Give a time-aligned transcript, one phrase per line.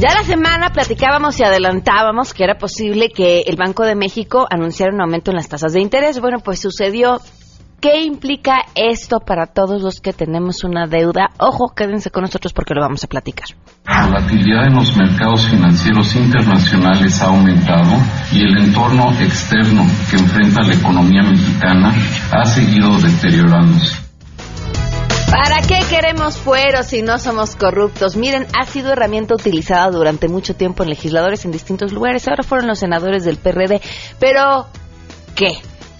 [0.00, 4.94] Ya la semana platicábamos y adelantábamos que era posible que el Banco de México anunciara
[4.94, 6.20] un aumento en las tasas de interés.
[6.20, 7.20] Bueno, pues sucedió.
[7.82, 11.28] ¿Qué implica esto para todos los que tenemos una deuda?
[11.38, 13.48] Ojo, quédense con nosotros porque lo vamos a platicar.
[13.84, 17.92] La volatilidad en los mercados financieros internacionales ha aumentado
[18.32, 21.92] y el entorno externo que enfrenta la economía mexicana
[22.32, 24.09] ha seguido deteriorándose.
[25.30, 28.16] ¿Para qué queremos fueros si no somos corruptos?
[28.16, 32.26] Miren, ha sido herramienta utilizada durante mucho tiempo en legisladores en distintos lugares.
[32.26, 33.80] Ahora fueron los senadores del PRD.
[34.18, 34.66] Pero,
[35.36, 35.52] ¿qué?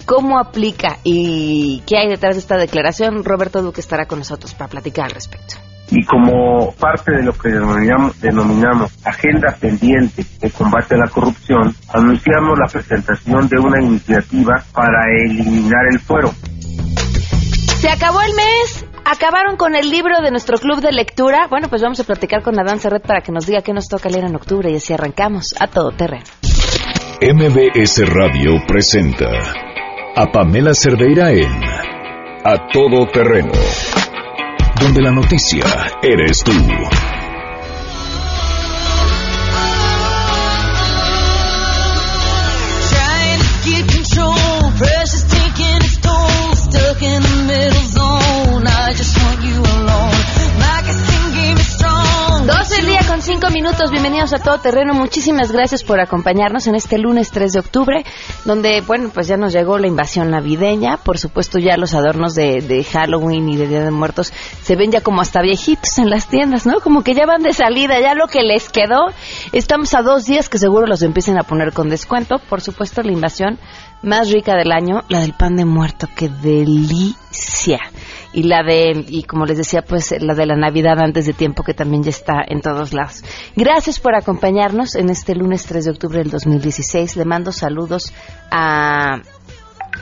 [0.05, 3.23] ¿Cómo aplica y qué hay detrás de esta declaración?
[3.23, 5.55] Roberto Duque estará con nosotros para platicar al respecto.
[5.91, 11.73] Y como parte de lo que denominamos, denominamos agenda pendiente de combate a la corrupción,
[11.89, 16.33] anunciamos la presentación de una iniciativa para eliminar el fuero.
[17.79, 21.47] Se acabó el mes, acabaron con el libro de nuestro club de lectura.
[21.49, 24.09] Bueno, pues vamos a platicar con Adán Serret para que nos diga qué nos toca
[24.09, 26.23] leer en octubre y así arrancamos a todo terreno.
[27.21, 29.29] MBS Radio presenta
[30.15, 31.63] a Pamela Cerdeira en
[32.45, 33.51] A Todo Terreno,
[34.81, 35.65] donde la noticia
[36.01, 36.53] eres tú.
[53.51, 54.93] Minutos, bienvenidos a Todo Terreno.
[54.93, 58.05] Muchísimas gracias por acompañarnos en este lunes 3 de octubre,
[58.45, 60.97] donde, bueno, pues ya nos llegó la invasión navideña.
[60.97, 64.31] Por supuesto, ya los adornos de, de Halloween y de Día de Muertos
[64.61, 66.79] se ven ya como hasta viejitos en las tiendas, ¿no?
[66.79, 69.07] Como que ya van de salida, ya lo que les quedó.
[69.51, 72.37] Estamos a dos días que seguro los empiecen a poner con descuento.
[72.49, 73.59] Por supuesto, la invasión
[74.01, 76.07] más rica del año, la del pan de muerto.
[76.15, 77.79] ¡Qué delicia!
[78.33, 81.63] Y la de, y como les decía, pues la de la Navidad antes de tiempo
[81.63, 83.23] que también ya está en todos lados.
[83.55, 87.17] Gracias por acompañarnos en este lunes 3 de octubre del 2016.
[87.17, 88.13] Le mando saludos
[88.49, 89.21] a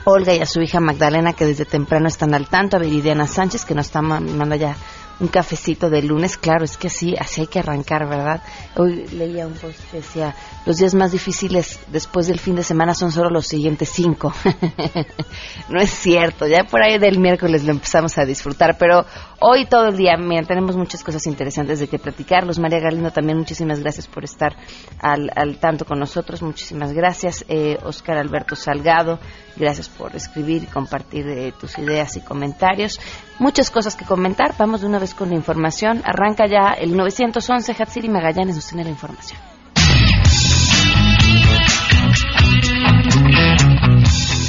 [0.04, 3.64] Olga y a su hija Magdalena que desde temprano están al tanto, a Viridiana Sánchez
[3.64, 4.76] que nos está ma- manda ya
[5.20, 8.42] un cafecito de lunes, claro, es que así, así hay que arrancar, ¿verdad?
[8.76, 12.94] Hoy leía un post que decía, los días más difíciles después del fin de semana
[12.94, 14.32] son solo los siguientes cinco.
[15.68, 19.04] no es cierto, ya por ahí del miércoles lo empezamos a disfrutar, pero
[19.40, 22.58] hoy todo el día, tenemos muchas cosas interesantes de que platicarlos.
[22.58, 24.54] María Galindo también, muchísimas gracias por estar
[25.00, 27.44] al, al tanto con nosotros, muchísimas gracias.
[27.48, 29.18] Eh, Oscar Alberto Salgado,
[29.56, 33.00] gracias por escribir y compartir eh, tus ideas y comentarios.
[33.38, 36.02] Muchas cosas que comentar, vamos de una vez con la información.
[36.04, 39.40] Arranca ya el 911, Hatsiri Magallanes nos tiene la información.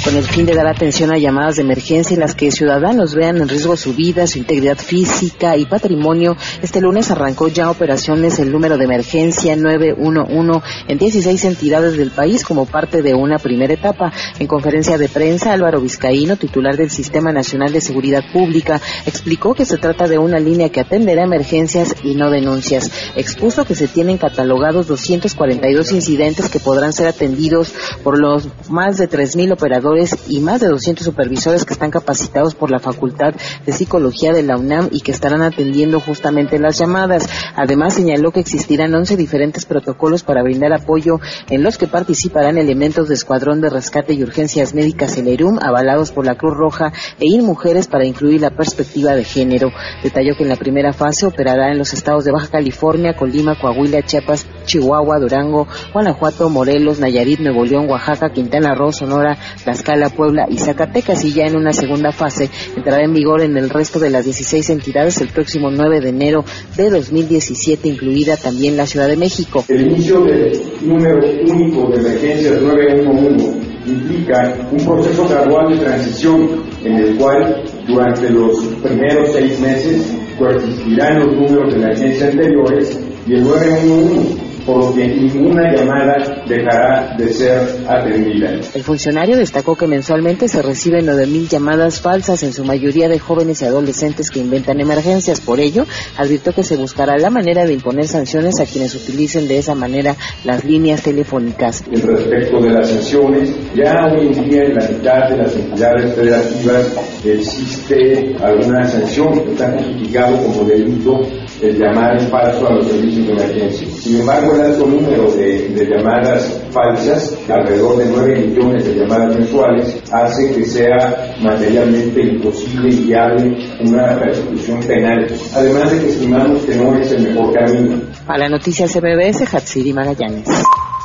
[0.04, 3.36] Con el fin de dar atención a llamadas de emergencia en las que ciudadanos vean
[3.36, 6.36] en riesgo su vida, su integridad física y patrimonio.
[6.60, 12.44] Este lunes arrancó ya operaciones el número de emergencia 911 en 16 entidades del país
[12.44, 14.12] como parte de una primera etapa.
[14.40, 19.64] En conferencia de prensa, Álvaro Vizcaíno, titular del Sistema Nacional de Seguridad Pública, explicó que
[19.64, 22.90] se trata de una línea que atenderá emergencias y no denuncias.
[23.14, 29.08] Expuso que se tienen catalogados 242 incidentes que podrán ser atendidos por los más de
[29.08, 29.91] 3.000 operadores
[30.28, 34.56] y más de 200 supervisores que están capacitados por la Facultad de Psicología de la
[34.56, 37.28] UNAM y que estarán atendiendo justamente las llamadas.
[37.56, 41.18] Además, señaló que existirán 11 diferentes protocolos para brindar apoyo
[41.50, 46.12] en los que participarán elementos de Escuadrón de Rescate y Urgencias Médicas el ERUM, avalados
[46.12, 49.70] por la Cruz Roja e INMujeres para incluir la perspectiva de género.
[50.02, 54.02] Detalló que en la primera fase operará en los estados de Baja California, Colima, Coahuila,
[54.02, 59.36] Chiapas, Chihuahua, Durango, Guanajuato, Morelos, Nayarit, Nuevo León, Oaxaca, Quintana Roo, Sonora,
[59.82, 63.68] Tlaxcala, Puebla y Zacatecas y ya en una segunda fase entrará en vigor en el
[63.68, 66.44] resto de las 16 entidades el próximo 9 de enero
[66.76, 69.64] de 2017, incluida también la Ciudad de México.
[69.68, 76.94] El inicio del número único de emergencias 911 implica un proceso gradual de transición en
[76.94, 83.42] el cual durante los primeros seis meses coexistirán los números de emergencia anteriores y el
[83.42, 88.50] 911 por lo que ninguna llamada dejará de ser atendida.
[88.74, 93.62] El funcionario destacó que mensualmente se reciben 9.000 llamadas falsas, en su mayoría de jóvenes
[93.62, 95.40] y adolescentes que inventan emergencias.
[95.40, 95.86] Por ello,
[96.16, 100.16] advirtió que se buscará la manera de imponer sanciones a quienes utilicen de esa manera
[100.44, 101.84] las líneas telefónicas.
[101.90, 106.14] En respecto de las sanciones, ya hoy en día en la mitad de las entidades
[106.14, 106.86] federativas
[107.24, 111.20] existe alguna sanción que está justificado como delito
[111.62, 113.88] el llamar en falso a los servicios de emergencia.
[113.94, 120.02] Sin embargo, el alto número de, llamadas falsas, alrededor de 9 millones de llamadas mensuales,
[120.12, 125.26] hace que sea materialmente imposible y viable una persecución penal.
[125.54, 128.00] Además de que estimamos que no es el mejor camino.
[128.26, 130.48] A la noticia CBS, Hatsiri Magallanes.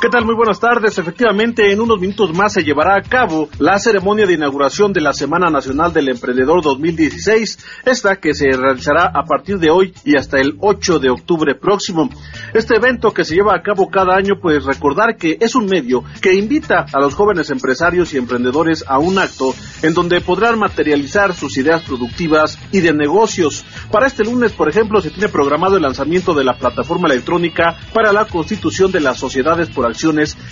[0.00, 0.24] ¿Qué tal?
[0.24, 0.96] Muy buenas tardes.
[0.96, 5.12] Efectivamente, en unos minutos más se llevará a cabo la ceremonia de inauguración de la
[5.12, 10.38] Semana Nacional del Emprendedor 2016, esta que se realizará a partir de hoy y hasta
[10.38, 12.08] el 8 de octubre próximo.
[12.54, 16.04] Este evento que se lleva a cabo cada año, pues recordar que es un medio
[16.22, 19.52] que invita a los jóvenes empresarios y emprendedores a un acto
[19.82, 23.64] en donde podrán materializar sus ideas productivas y de negocios.
[23.90, 28.12] Para este lunes, por ejemplo, se tiene programado el lanzamiento de la plataforma electrónica para
[28.12, 29.87] la constitución de las sociedades por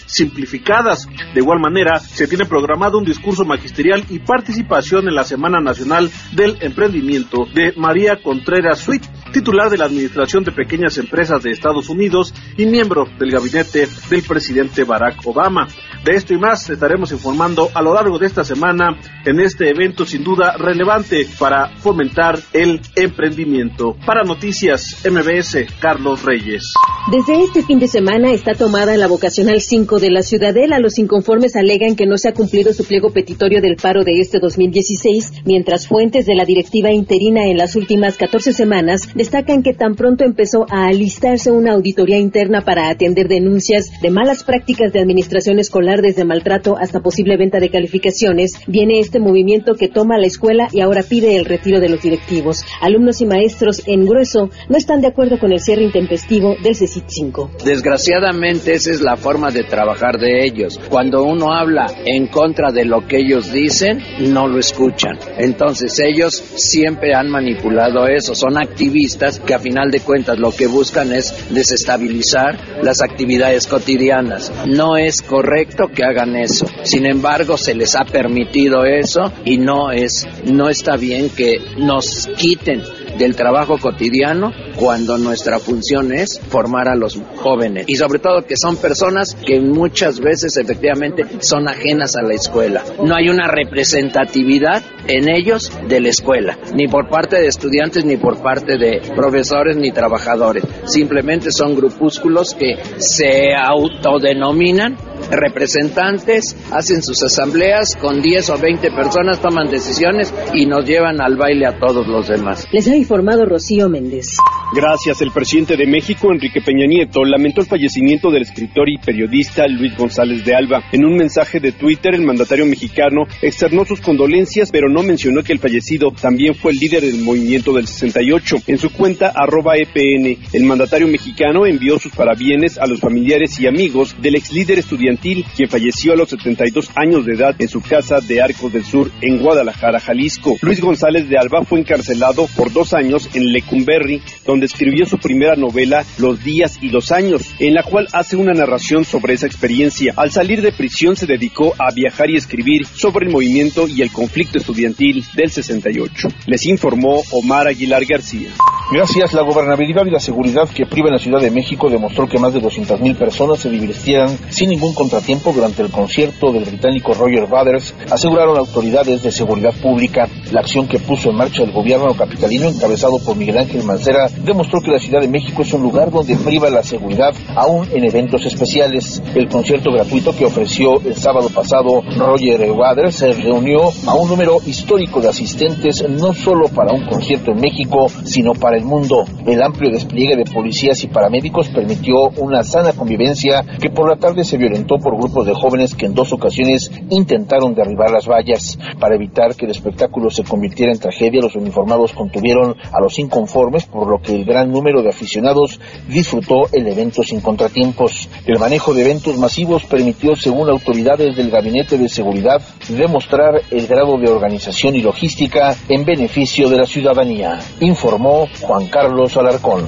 [0.07, 1.07] simplificadas.
[1.35, 6.11] De igual manera, se tiene programado un discurso magisterial y participación en la Semana Nacional
[6.33, 9.03] del Emprendimiento de María Contreras Sweet,
[9.37, 14.23] titular de la Administración de Pequeñas Empresas de Estados Unidos y miembro del gabinete del
[14.23, 15.69] presidente Barack Obama.
[16.07, 20.07] De esto y más estaremos informando a lo largo de esta semana en este evento
[20.07, 23.95] sin duda relevante para fomentar el emprendimiento.
[24.07, 26.73] Para Noticias MBS, Carlos Reyes.
[27.11, 30.79] Desde este fin de semana está tomada la vocacional 5 de la Ciudadela.
[30.79, 34.39] Los inconformes alegan que no se ha cumplido su pliego petitorio del paro de este
[34.39, 39.97] 2016, mientras fuentes de la directiva interina en las últimas 14 semanas destacan que tan
[39.97, 45.59] pronto empezó a alistarse una auditoría interna para atender denuncias de malas prácticas de administración
[45.59, 50.69] escolar desde maltrato hasta posible venta de calificaciones, viene este movimiento que toma la escuela
[50.71, 52.65] y ahora pide el retiro de los directivos.
[52.81, 57.07] Alumnos y maestros en grueso no están de acuerdo con el cierre intempestivo del CECIT
[57.09, 57.51] 5.
[57.65, 60.79] Desgraciadamente esa es la forma de trabajar de ellos.
[60.89, 65.19] Cuando uno habla en contra de lo que ellos dicen, no lo escuchan.
[65.37, 68.33] Entonces ellos siempre han manipulado eso.
[68.33, 69.06] Son activistas
[69.45, 74.53] que a final de cuentas lo que buscan es desestabilizar las actividades cotidianas.
[74.67, 76.67] No es correcto que hagan eso.
[76.83, 82.29] Sin embargo, se les ha permitido eso y no es no está bien que nos
[82.37, 82.83] quiten
[83.19, 88.57] del trabajo cotidiano cuando nuestra función es formar a los jóvenes y sobre todo que
[88.57, 92.83] son personas que muchas veces efectivamente son ajenas a la escuela.
[93.03, 98.17] No hay una representatividad en ellos de la escuela, ni por parte de estudiantes, ni
[98.17, 100.65] por parte de profesores, ni trabajadores.
[100.85, 104.97] Simplemente son grupúsculos que se autodenominan
[105.31, 111.37] representantes, hacen sus asambleas con 10 o 20 personas, toman decisiones y nos llevan al
[111.37, 112.67] baile a todos los demás.
[112.73, 114.37] Les ha informado Rocío Méndez.
[114.75, 115.23] Gracias.
[115.23, 119.97] El presidente de México, Enrique Peña Nieto, lamentó el fallecimiento del escritor y periodista Luis
[119.97, 120.83] González de Alba.
[120.93, 125.53] En un mensaje de Twitter, el mandatario mexicano externó sus condolencias, pero no mencionó que
[125.53, 128.57] el fallecido también fue el líder del movimiento del 68.
[128.67, 133.67] En su cuenta arroba EPN, el mandatario mexicano envió sus parabienes a los familiares y
[133.67, 134.79] amigos del ex líder
[135.17, 139.11] quien falleció a los 72 años de edad en su casa de Arcos del Sur,
[139.21, 140.57] en Guadalajara, Jalisco.
[140.63, 145.57] Luis González de Alba fue encarcelado por dos años en Lecumberri, donde escribió su primera
[145.57, 150.15] novela Los días y los años, en la cual hace una narración sobre esa experiencia.
[150.17, 154.11] Al salir de prisión se dedicó a viajar y escribir sobre el movimiento y el
[154.11, 156.29] conflicto estudiantil del 68.
[156.47, 158.51] Les informó Omar Aguilar García.
[158.93, 162.39] Gracias, la gobernabilidad y la seguridad que priva en la Ciudad de México demostró que
[162.39, 167.45] más de 200.000 personas se divirtieran sin ningún contratiempo durante el concierto del británico Roger
[167.49, 170.29] Waters, aseguraron autoridades de seguridad pública.
[170.51, 174.81] La acción que puso en marcha el gobierno capitalino, encabezado por Miguel Ángel Mancera, demostró
[174.81, 178.45] que la Ciudad de México es un lugar donde priva la seguridad, aún en eventos
[178.47, 179.23] especiales.
[179.37, 184.59] El concierto gratuito que ofreció el sábado pasado Roger Waters se reunió a un número
[184.67, 189.25] histórico de asistentes, no solo para un concierto en México, sino para el mundo.
[189.47, 194.43] El amplio despliegue de policías y paramédicos permitió una sana convivencia que por la tarde
[194.43, 198.79] se violentó por grupos de jóvenes que en dos ocasiones intentaron derribar las vallas.
[198.99, 203.87] Para evitar que el espectáculo se convirtiera en tragedia, los uniformados contuvieron a los inconformes,
[203.87, 208.29] por lo que el gran número de aficionados disfrutó el evento sin contratiempos.
[208.47, 214.19] El manejo de eventos masivos permitió, según autoridades del Gabinete de Seguridad, demostrar el grado
[214.19, 219.87] de organización y logística en beneficio de la ciudadanía, informó Juan Carlos Alarcón.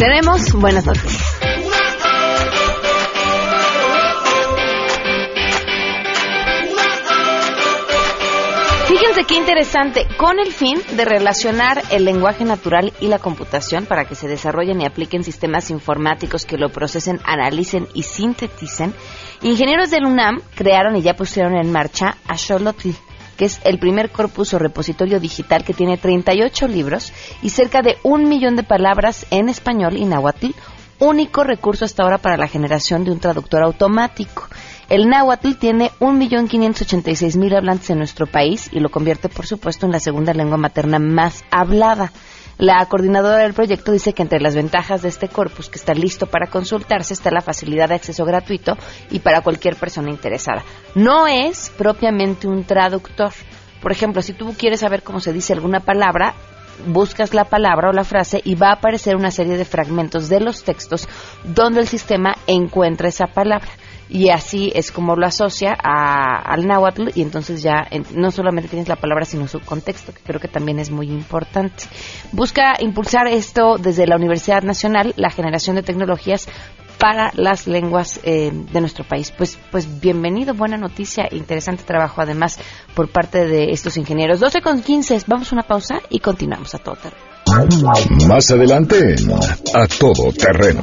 [0.00, 1.22] Tenemos buenas noticias.
[8.86, 14.06] Fíjense qué interesante, con el fin de relacionar el lenguaje natural y la computación para
[14.06, 18.94] que se desarrollen y apliquen sistemas informáticos que lo procesen, analicen y sinteticen,
[19.42, 22.92] ingenieros del UNAM crearon y ya pusieron en marcha a Xolotl,
[23.40, 27.96] que es el primer corpus o repositorio digital que tiene 38 libros y cerca de
[28.02, 30.48] un millón de palabras en español y náhuatl,
[30.98, 34.46] único recurso hasta ahora para la generación de un traductor automático.
[34.90, 40.00] El náhuatl tiene 1.586.000 hablantes en nuestro país y lo convierte, por supuesto, en la
[40.00, 42.12] segunda lengua materna más hablada.
[42.60, 46.26] La coordinadora del proyecto dice que entre las ventajas de este corpus que está listo
[46.26, 48.76] para consultarse está la facilidad de acceso gratuito
[49.10, 50.62] y para cualquier persona interesada.
[50.94, 53.32] No es propiamente un traductor.
[53.80, 56.34] Por ejemplo, si tú quieres saber cómo se dice alguna palabra,
[56.86, 60.40] buscas la palabra o la frase y va a aparecer una serie de fragmentos de
[60.40, 61.08] los textos
[61.44, 63.70] donde el sistema encuentra esa palabra
[64.10, 68.68] y así es como lo asocia a, al náhuatl y entonces ya en- no solamente
[68.68, 71.84] tienes la palabra sino su contexto que creo que también es muy importante
[72.32, 76.48] busca impulsar esto desde la Universidad Nacional la generación de tecnologías
[76.98, 82.58] para las lenguas eh, de nuestro país pues pues bienvenido buena noticia interesante trabajo además
[82.94, 86.78] por parte de estos ingenieros 12 con 15 vamos a una pausa y continuamos a
[86.78, 87.24] todo terreno.
[88.28, 89.16] Más adelante
[89.74, 90.82] A Todo Terreno.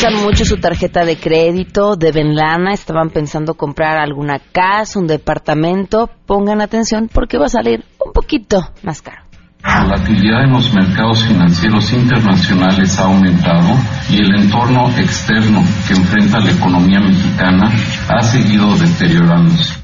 [0.00, 6.08] Usan mucho su tarjeta de crédito, deben lana, estaban pensando comprar alguna casa, un departamento,
[6.24, 9.22] pongan atención porque va a salir un poquito más caro.
[9.62, 13.76] La volatilidad en los mercados financieros internacionales ha aumentado
[14.08, 17.70] y el entorno externo que enfrenta la economía mexicana
[18.08, 19.74] ha seguido deteriorándose.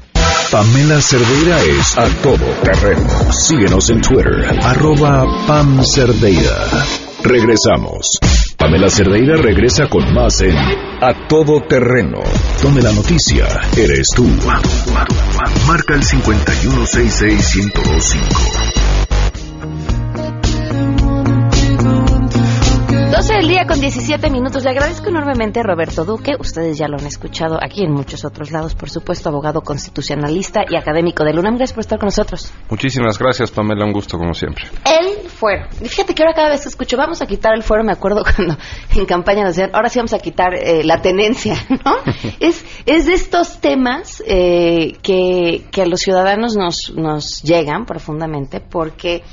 [0.51, 3.07] Pamela Cerdeira es A Todo Terreno.
[3.31, 6.55] Síguenos en Twitter, arroba Pam Cerdeira.
[7.23, 8.19] Regresamos.
[8.67, 12.19] Pamela Cerdeira regresa con más en A Todo Terreno,
[12.61, 13.47] donde la noticia
[13.77, 14.27] eres tú.
[15.65, 18.86] Marca el 5166125.
[23.11, 24.65] 12 del día con 17 minutos.
[24.65, 26.33] Le agradezco enormemente a Roberto Duque.
[26.37, 30.75] Ustedes ya lo han escuchado aquí en muchos otros lados, por supuesto, abogado constitucionalista y
[30.75, 31.55] académico del UNAM.
[31.55, 32.51] Gracias por estar con nosotros.
[32.69, 34.65] Muchísimas gracias, Pamela, un gusto como siempre.
[34.83, 35.67] El fuero.
[35.81, 38.57] Y fíjate que ahora cada vez escucho, vamos a quitar el fuero, me acuerdo cuando
[38.93, 41.95] en campaña nos decían, ahora sí vamos a quitar eh, la tenencia, ¿no?
[42.41, 48.59] es, es de estos temas eh, que, que a los ciudadanos nos, nos llegan profundamente
[48.59, 49.23] porque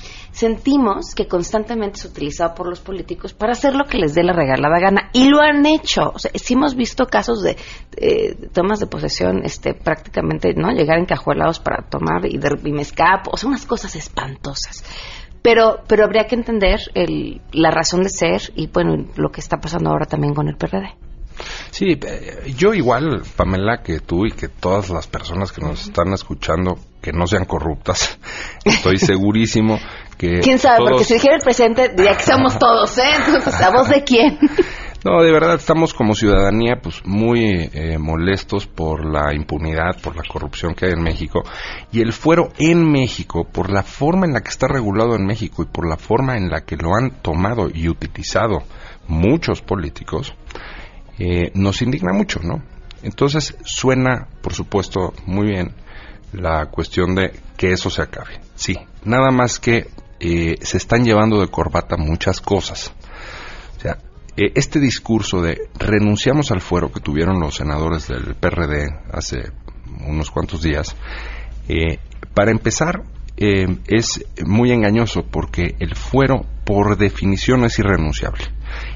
[0.45, 4.35] sentimos que constantemente es utilizado por los políticos para hacer lo que les dé la
[4.35, 6.11] regalada gana y lo han hecho.
[6.15, 7.57] O sea, sí hemos visto casos de
[7.97, 12.83] eh, tomas de posesión este prácticamente no llegar encajuelados para tomar y, de, y me
[12.83, 14.85] escapo, o sea, unas cosas espantosas.
[15.41, 19.57] Pero pero habría que entender el, la razón de ser y bueno, lo que está
[19.57, 20.95] pasando ahora también con el PRD.
[21.71, 26.13] Sí, eh, yo igual, Pamela, que tú y que todas las personas que nos están
[26.13, 28.19] escuchando, que no sean corruptas,
[28.65, 29.79] estoy segurísimo
[30.43, 30.79] ¿Quién sabe?
[30.79, 33.03] todos- Porque si dijera el presidente, diría que somos todos, ¿eh?
[33.27, 34.39] Entonces, ¿a voz de quién?
[35.07, 40.23] No, de verdad estamos como ciudadanía pues muy eh, molestos por la impunidad, por la
[40.27, 41.43] corrupción que hay en México
[41.93, 45.63] y el fuero en México por la forma en la que está regulado en México
[45.63, 48.63] y por la forma en la que lo han tomado y utilizado
[49.07, 50.33] muchos políticos
[51.19, 52.63] eh, nos indigna mucho, ¿no?
[53.03, 55.75] Entonces suena, por supuesto, muy bien
[56.33, 58.41] la cuestión de que eso se acabe.
[58.55, 59.87] Sí, nada más que
[60.25, 62.95] eh, se están llevando de corbata muchas cosas.
[63.77, 63.99] O sea,
[64.37, 69.53] eh, este discurso de renunciamos al fuero que tuvieron los senadores del PRD hace
[70.07, 70.97] unos cuantos días,
[71.69, 71.99] eh,
[72.33, 73.03] para empezar,
[73.37, 78.45] eh, es muy engañoso porque el fuero, por definición, es irrenunciable.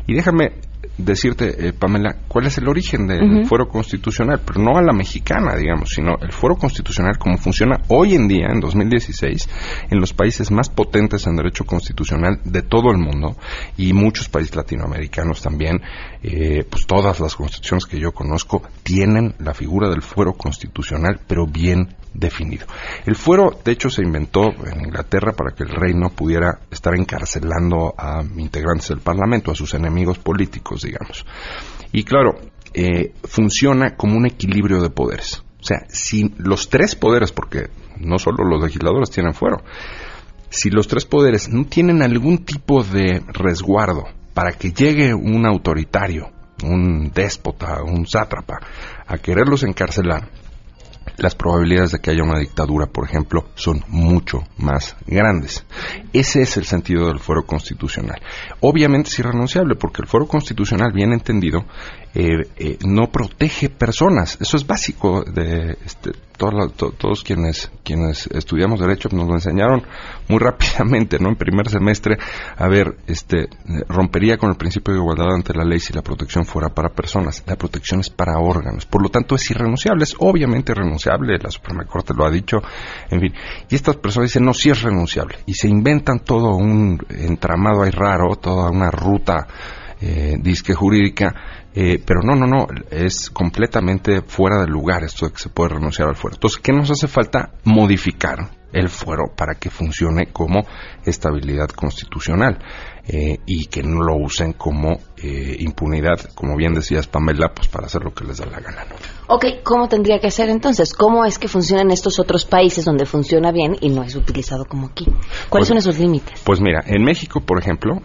[0.07, 0.53] Y déjame
[0.99, 5.55] decirte, eh, Pamela, cuál es el origen del fuero constitucional, pero no a la mexicana,
[5.57, 9.49] digamos, sino el fuero constitucional como funciona hoy en día, en 2016,
[9.91, 13.37] en los países más potentes en derecho constitucional de todo el mundo
[13.77, 15.81] y muchos países latinoamericanos también,
[16.23, 21.47] eh, pues todas las constituciones que yo conozco tienen la figura del fuero constitucional, pero
[21.47, 22.67] bien definido.
[23.07, 26.95] El fuero, de hecho, se inventó en Inglaterra para que el rey no pudiera estar
[26.97, 31.25] encarcelando a integrantes del Parlamento, a sus enemigos políticos, digamos.
[31.93, 32.39] Y claro,
[32.75, 35.43] eh, funciona como un equilibrio de poderes.
[35.61, 37.69] O sea, si los tres poderes, porque
[37.99, 39.63] no solo los legisladores tienen fuero,
[40.51, 44.05] si los tres poderes no tienen algún tipo de resguardo
[44.35, 46.31] para que llegue un autoritario,
[46.65, 48.61] un déspota, un sátrapa,
[49.07, 50.29] a quererlos encarcelar,
[51.17, 55.65] las probabilidades de que haya una dictadura, por ejemplo, son mucho más grandes.
[56.13, 58.21] Ese es el sentido del fuero constitucional.
[58.61, 61.65] Obviamente es irrenunciable porque el fuero constitucional, bien entendido,
[62.15, 64.39] eh, eh, no protege personas.
[64.41, 69.83] Eso es básico de este, todos, quienes quienes estudiamos derecho nos lo enseñaron
[70.29, 71.29] muy rápidamente, ¿no?
[71.31, 72.17] En primer semestre,
[72.57, 73.49] a ver, este
[73.89, 77.43] rompería con el principio de igualdad ante la ley si la protección fuera para personas.
[77.47, 81.39] La protección es para órganos, por lo tanto es irrenunciable, es obviamente irrenunciable.
[81.39, 82.59] La Suprema Corte lo ha dicho,
[83.11, 83.35] en fin.
[83.69, 87.91] Y estas personas dicen no, sí es renunciable y se inventan todo un entramado ahí
[87.91, 89.47] raro, toda una ruta
[90.01, 91.35] eh, disque jurídica,
[91.81, 95.75] eh, pero no, no, no, es completamente fuera de lugar esto de que se puede
[95.75, 96.35] renunciar al fuero.
[96.35, 97.51] Entonces, ¿qué nos hace falta?
[97.63, 100.67] Modificar el fuero para que funcione como
[101.07, 102.59] estabilidad constitucional
[103.07, 107.87] eh, y que no lo usen como eh, impunidad, como bien decías Pamela, pues para
[107.87, 108.85] hacer lo que les da la gana.
[108.85, 108.97] ¿no?
[109.35, 110.93] Ok, ¿cómo tendría que ser entonces?
[110.93, 114.65] ¿Cómo es que funciona en estos otros países donde funciona bien y no es utilizado
[114.65, 115.05] como aquí?
[115.49, 116.41] ¿Cuáles Pues- son esos límites?
[116.45, 118.03] Pues mira, en México, por ejemplo,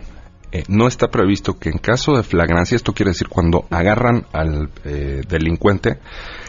[0.54, 4.70] eh, no está previsto que en caso de flagrancia, esto quiere decir cuando agarran al
[4.86, 6.00] eh, delincuente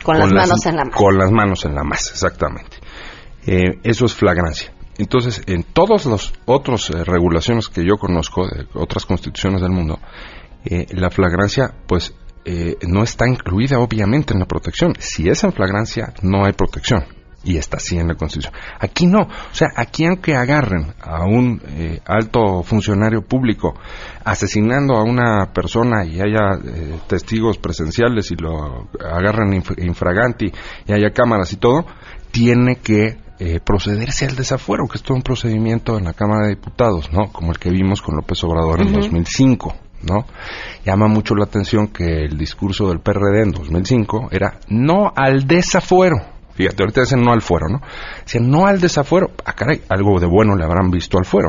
[0.03, 0.97] Con las manos en la masa.
[0.97, 2.77] Con las manos en la masa, exactamente.
[3.47, 4.75] Eh, eso es flagrancia.
[4.99, 9.99] Entonces, en todas las otras regulaciones que yo conozco, de otras constituciones del mundo,
[10.93, 12.15] la flagrancia, pues,
[12.47, 14.93] eh, no está incluida obviamente en la protección.
[14.99, 17.05] Si es en flagrancia, no hay protección.
[17.45, 18.55] Y está así en la Constitución.
[18.81, 19.21] Aquí no.
[19.23, 23.75] O sea, aquí aunque agarren a un eh, alto funcionario público
[24.25, 30.51] asesinando a una persona y haya eh, testigos presenciales y lo agarran inf- infraganti
[30.87, 31.85] y haya cámaras y todo,
[32.31, 36.55] tiene que eh, procederse al desafuero, que es todo un procedimiento en la Cámara de
[36.55, 37.31] Diputados, ¿no?
[37.33, 39.01] Como el que vimos con López Obrador en Ujú.
[39.01, 40.25] 2005, ¿no?
[40.87, 46.17] Llama mucho la atención que el discurso del PRD en 2005 era no al desafuero.
[46.55, 47.81] Fíjate, ahorita dicen no al fuero, ¿no?
[48.25, 49.33] Decían no al desafuero.
[49.45, 51.49] Ah, caray, algo de bueno le habrán visto al fuero.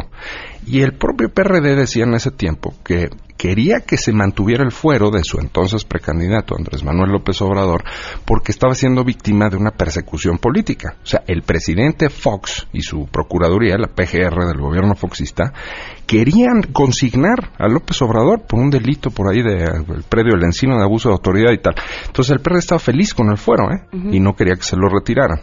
[0.65, 5.12] Y el propio PRD decía en ese tiempo que quería que se mantuviera el fuero
[5.12, 7.84] de su entonces precandidato Andrés Manuel López Obrador
[8.25, 10.96] porque estaba siendo víctima de una persecución política.
[11.04, 15.54] O sea, el presidente Fox y su procuraduría, la PGR del gobierno foxista,
[16.06, 20.77] querían consignar a López Obrador por un delito por ahí de el predio del encino
[20.77, 21.75] de abuso de autoridad y tal.
[22.06, 23.82] Entonces el PRD estaba feliz con el fuero, ¿eh?
[24.12, 25.42] Y no quería que se lo retiraran.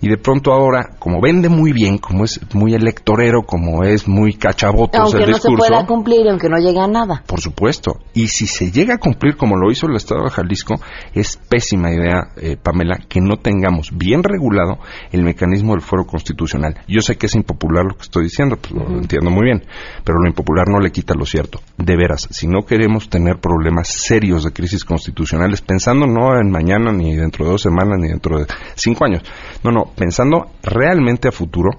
[0.00, 4.34] Y de pronto ahora, como vende muy bien, como es muy electorero, como es muy
[4.34, 7.23] cachabotos Aunque el no se pueda cumplir, aunque no llegue a nada.
[7.26, 8.00] Por supuesto.
[8.14, 10.74] Y si se llega a cumplir como lo hizo el Estado de Jalisco,
[11.14, 14.78] es pésima idea, eh, Pamela, que no tengamos bien regulado
[15.12, 16.80] el mecanismo del fuero constitucional.
[16.88, 19.64] Yo sé que es impopular lo que estoy diciendo, pues lo entiendo muy bien,
[20.04, 21.60] pero lo impopular no le quita lo cierto.
[21.78, 26.92] De veras, si no queremos tener problemas serios de crisis constitucionales, pensando no en mañana,
[26.92, 29.22] ni dentro de dos semanas, ni dentro de cinco años,
[29.62, 31.70] no, no, pensando realmente a futuro,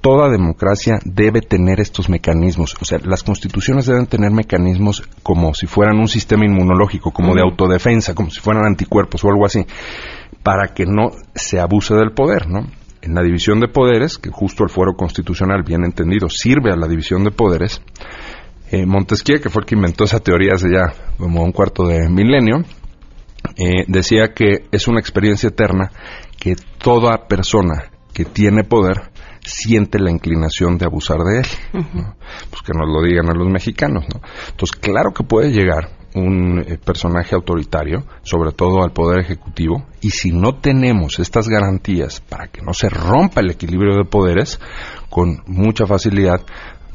[0.00, 2.74] toda democracia debe tener estos mecanismos.
[2.80, 7.42] O sea, las constituciones deben tener mecanismos como si fueran un sistema inmunológico, como de
[7.42, 9.66] autodefensa, como si fueran anticuerpos o algo así,
[10.42, 12.66] para que no se abuse del poder, ¿no?
[13.02, 16.86] En la división de poderes, que justo el fuero constitucional, bien entendido, sirve a la
[16.86, 17.80] división de poderes,
[18.70, 22.08] eh, Montesquieu, que fue el que inventó esa teoría hace ya como un cuarto de
[22.08, 22.58] milenio,
[23.56, 25.90] eh, decía que es una experiencia eterna
[26.38, 29.10] que toda persona que tiene poder
[29.50, 31.46] siente la inclinación de abusar de él.
[31.94, 32.14] ¿no?
[32.50, 34.20] Pues que nos lo digan a los mexicanos, ¿no?
[34.50, 40.10] Entonces, claro que puede llegar un eh, personaje autoritario, sobre todo al poder ejecutivo, y
[40.10, 44.60] si no tenemos estas garantías para que no se rompa el equilibrio de poderes,
[45.08, 46.40] con mucha facilidad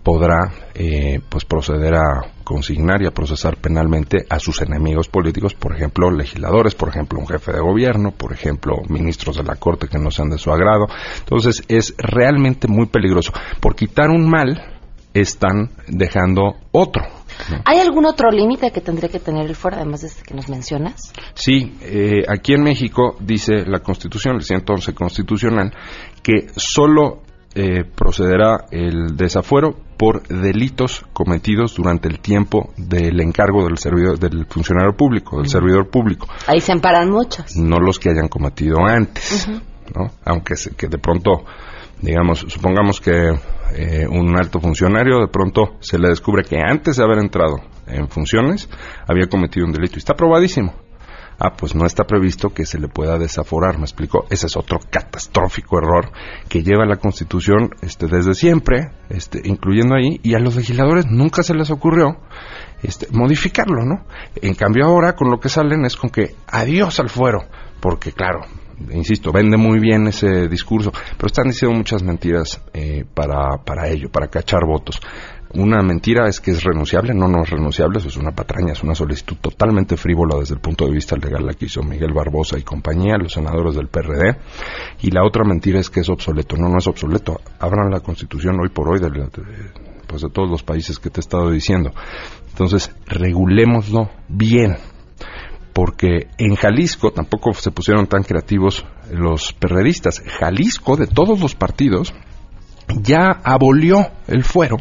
[0.05, 5.75] podrá eh, pues proceder a consignar y a procesar penalmente a sus enemigos políticos, por
[5.75, 9.97] ejemplo, legisladores, por ejemplo, un jefe de gobierno, por ejemplo, ministros de la Corte que
[9.97, 10.85] no sean de su agrado.
[11.17, 13.33] Entonces, es realmente muy peligroso.
[13.59, 14.75] Por quitar un mal,
[15.15, 17.03] están dejando otro.
[17.49, 17.61] ¿no?
[17.65, 20.49] ¿Hay algún otro límite que tendría que tener el fuero, además de este que nos
[20.49, 21.13] mencionas?
[21.33, 25.73] Sí, eh, aquí en México dice la Constitución, el 111 constitucional,
[26.21, 27.24] que solo
[27.55, 34.45] eh, procederá el desafuero por delitos cometidos durante el tiempo del encargo del servidor, del
[34.45, 37.55] funcionario público, del servidor público, Ahí se amparan muchos.
[37.55, 39.47] no los que hayan cometido antes.
[39.95, 40.11] ¿no?
[40.25, 41.45] Aunque se- que de pronto,
[42.01, 43.29] digamos, supongamos que
[43.75, 48.07] eh, un alto funcionario de pronto se le descubre que antes de haber entrado en
[48.09, 48.67] funciones
[49.07, 50.73] había cometido un delito y está probadísimo.
[51.37, 54.25] Ah, pues no está previsto que se le pueda desaforar, me explico.
[54.29, 56.11] Ese es otro catastrófico error
[56.47, 61.43] que lleva la Constitución este, desde siempre, este, incluyendo ahí, y a los legisladores nunca
[61.43, 62.17] se les ocurrió
[62.83, 64.05] este, modificarlo, ¿no?
[64.41, 67.39] En cambio ahora con lo que salen es con que adiós al fuero,
[67.81, 68.41] porque claro,
[68.91, 74.09] insisto, vende muy bien ese discurso, pero están diciendo muchas mentiras eh, para, para ello,
[74.09, 74.99] para cachar votos.
[75.57, 78.83] Una mentira es que es renunciable, no, no es renunciable, eso es una patraña, es
[78.83, 82.57] una solicitud totalmente frívola desde el punto de vista legal la que hizo Miguel Barbosa
[82.57, 84.37] y compañía, los senadores del PRD.
[85.01, 87.39] Y la otra mentira es que es obsoleto, no, no es obsoleto.
[87.57, 89.29] Abran la constitución hoy por hoy de, de,
[90.07, 91.93] pues de todos los países que te he estado diciendo.
[92.49, 94.75] Entonces, regulémoslo bien,
[95.71, 100.21] porque en Jalisco tampoco se pusieron tan creativos los perredistas.
[100.37, 102.13] Jalisco, de todos los partidos,
[103.01, 104.77] ya abolió el fuero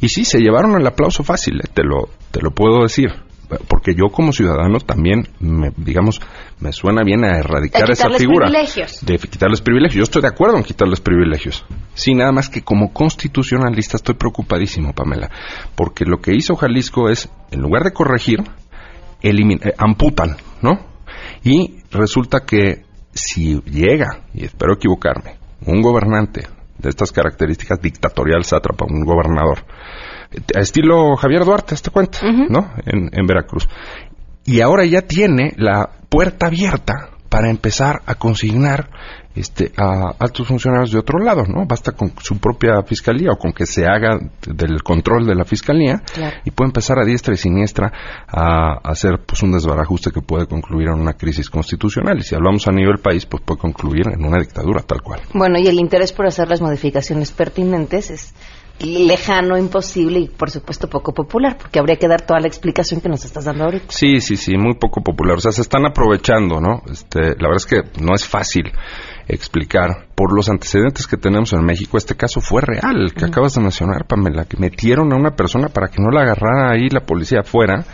[0.00, 3.10] y sí, se llevaron el aplauso fácil, eh, te, lo, te lo puedo decir.
[3.66, 6.20] Porque yo como ciudadano también, me, digamos,
[6.60, 8.46] me suena bien a erradicar esa figura.
[8.46, 9.04] Privilegios.
[9.04, 9.96] De quitarles privilegios.
[9.96, 11.64] Yo estoy de acuerdo en quitarles privilegios.
[11.94, 15.30] Sí, nada más que como constitucionalista estoy preocupadísimo, Pamela.
[15.74, 18.38] Porque lo que hizo Jalisco es, en lugar de corregir,
[19.20, 20.78] elimin eh, amputan, ¿no?
[21.42, 26.46] Y resulta que si llega, y espero equivocarme, un gobernante
[26.80, 29.64] de estas características dictatorial sátrapa, un gobernador,
[30.54, 32.72] estilo Javier Duarte, este cuenta, ¿no?
[32.86, 33.68] En, en Veracruz.
[34.44, 38.90] Y ahora ya tiene la puerta abierta para empezar a consignar
[39.34, 41.64] este, a altos funcionarios de otro lado, ¿no?
[41.66, 46.02] Basta con su propia fiscalía o con que se haga del control de la fiscalía
[46.12, 46.36] Claro.
[46.44, 47.92] y puede empezar a diestra y siniestra
[48.26, 52.66] a, hacer pues un desbarajuste que puede concluir en una crisis constitucional y si hablamos
[52.66, 55.20] a nivel país pues puede concluir en una dictadura tal cual.
[55.32, 58.34] Bueno, y el interés por hacer las modificaciones pertinentes es
[58.80, 63.08] lejano, imposible y por supuesto poco popular, porque habría que dar toda la explicación que
[63.08, 63.86] nos estás dando ahorita.
[63.88, 65.36] Sí, sí, sí, muy poco popular.
[65.36, 66.82] O sea, se están aprovechando, ¿no?
[66.90, 68.72] Este, la verdad es que no es fácil
[69.34, 71.96] explicar por los antecedentes que tenemos en México.
[71.96, 75.68] Este caso fue real, el que acabas de mencionar, Pamela, que metieron a una persona
[75.68, 77.84] para que no la agarrara ahí la policía afuera,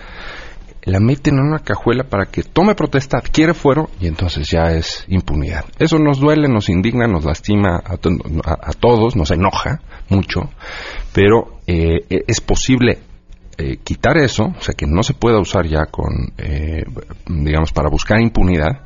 [0.85, 5.05] la meten en una cajuela para que tome protesta, adquiere fuero y entonces ya es
[5.09, 5.65] impunidad.
[5.81, 8.11] Eso nos duele, nos indigna, nos lastima a, to-
[8.45, 10.43] a- a todos, nos enoja mucho,
[11.13, 12.99] pero eh, e- es posible
[13.59, 16.85] eh, quitar eso, o sea que no se pueda usar ya con, eh,
[17.27, 18.83] digamos, para buscar impunidad,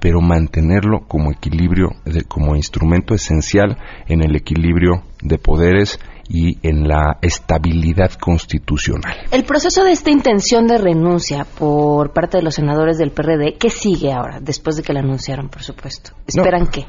[0.00, 3.76] pero mantenerlo como equilibrio, de- como instrumento esencial
[4.08, 9.16] en el equilibrio de poderes y en la estabilidad constitucional.
[9.30, 13.70] El proceso de esta intención de renuncia por parte de los senadores del PRD, ¿qué
[13.70, 16.10] sigue ahora, después de que la anunciaron, por supuesto?
[16.26, 16.84] ¿Esperan qué?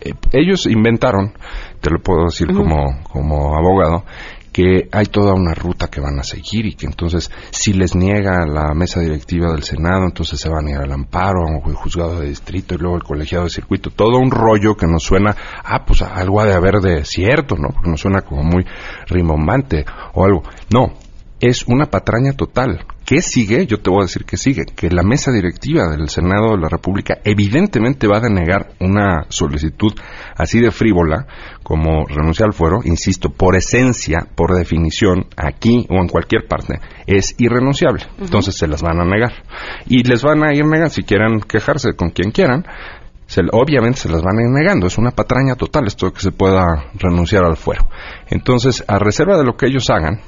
[0.00, 1.32] Eh, ellos inventaron,
[1.80, 4.04] te lo puedo decir como, como abogado,
[4.56, 8.46] que hay toda una ruta que van a seguir y que entonces si les niega
[8.46, 12.20] la mesa directiva del Senado, entonces se van a ir al amparo, a un juzgado
[12.20, 13.90] de distrito y luego el colegiado de circuito.
[13.90, 17.68] Todo un rollo que nos suena, ah, pues algo ha de haber de cierto, ¿no?
[17.68, 18.64] Porque nos suena como muy
[19.08, 20.42] rimbombante o algo.
[20.72, 20.94] No,
[21.40, 22.86] es una patraña total.
[23.04, 23.66] ¿Qué sigue?
[23.66, 24.64] Yo te voy a decir que sigue.
[24.64, 29.92] Que la mesa directiva del Senado de la República evidentemente va a denegar una solicitud
[30.36, 31.26] así de frívola
[31.62, 37.34] como renunciar al fuero, insisto, por esencia, por definición, aquí o en cualquier parte, es
[37.38, 38.04] irrenunciable.
[38.18, 39.32] Entonces se las van a negar.
[39.86, 42.64] Y les van a ir negando, si quieren quejarse con quien quieran,
[43.26, 44.86] se- obviamente se las van a ir negando.
[44.86, 47.86] Es una patraña total esto de que se pueda renunciar al fuero.
[48.30, 50.20] Entonces, a reserva de lo que ellos hagan,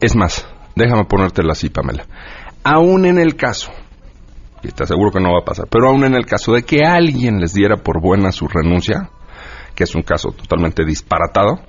[0.00, 2.06] es más, déjame ponértela así, Pamela.
[2.64, 3.70] Aún en el caso,
[4.62, 6.84] y te aseguro que no va a pasar, pero aún en el caso de que
[6.84, 9.10] alguien les diera por buena su renuncia,
[9.74, 11.60] que es un caso totalmente disparatado,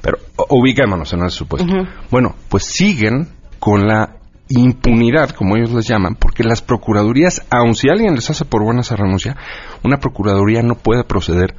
[0.00, 1.72] pero ubiquémonos en ese supuesto.
[2.10, 4.16] Bueno, pues siguen con la
[4.48, 8.80] impunidad, como ellos les llaman, porque las procuradurías, aun si alguien les hace por buena
[8.80, 9.36] esa renuncia,
[9.84, 11.54] una procuraduría no puede proceder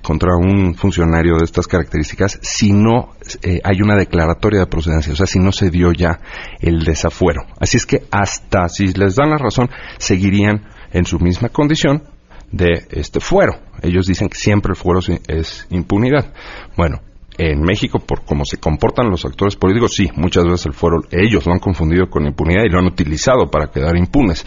[0.00, 5.16] contra un funcionario de estas características si no eh, hay una declaratoria de procedencia, o
[5.16, 6.20] sea, si no se dio ya
[6.60, 7.42] el desafuero.
[7.58, 12.04] Así es que hasta si les dan la razón, seguirían en su misma condición
[12.50, 13.54] de este fuero.
[13.82, 16.32] Ellos dicen que siempre el fuero es impunidad.
[16.76, 17.00] Bueno,
[17.38, 21.46] en México, por cómo se comportan los actores políticos, sí, muchas veces el fuero, ellos
[21.46, 24.46] lo han confundido con impunidad y lo han utilizado para quedar impunes.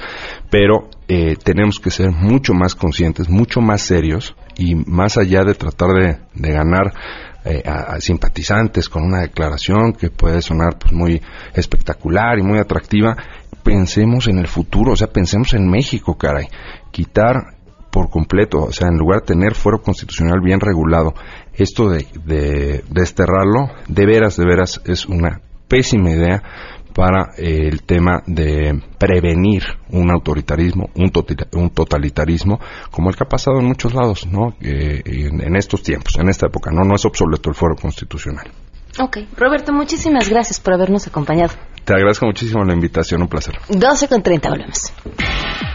[0.50, 5.56] Pero eh, tenemos que ser mucho más conscientes, mucho más serios y más allá de
[5.56, 6.94] tratar de, de ganar
[7.44, 11.22] eh, a, a simpatizantes con una declaración que puede sonar pues muy
[11.54, 13.16] espectacular y muy atractiva,
[13.64, 16.48] pensemos en el futuro, o sea, pensemos en México, caray.
[16.92, 17.56] Quitar
[17.92, 21.14] por completo, o sea, en lugar de tener fuero constitucional bien regulado,
[21.54, 26.44] esto de, de desterrarlo, de veras, de veras, es una pésima idea
[26.96, 31.12] para eh, el tema de prevenir un autoritarismo, un,
[31.54, 34.56] un totalitarismo, como el que ha pasado en muchos lados, ¿no?
[34.62, 36.86] Eh, en, en estos tiempos, en esta época, ¿no?
[36.86, 38.50] No es obsoleto el fuero constitucional.
[38.98, 39.18] Ok.
[39.36, 41.54] Roberto, muchísimas gracias por habernos acompañado.
[41.84, 43.60] Te agradezco muchísimo la invitación, un placer.
[43.68, 44.94] 12 con 30, volvemos.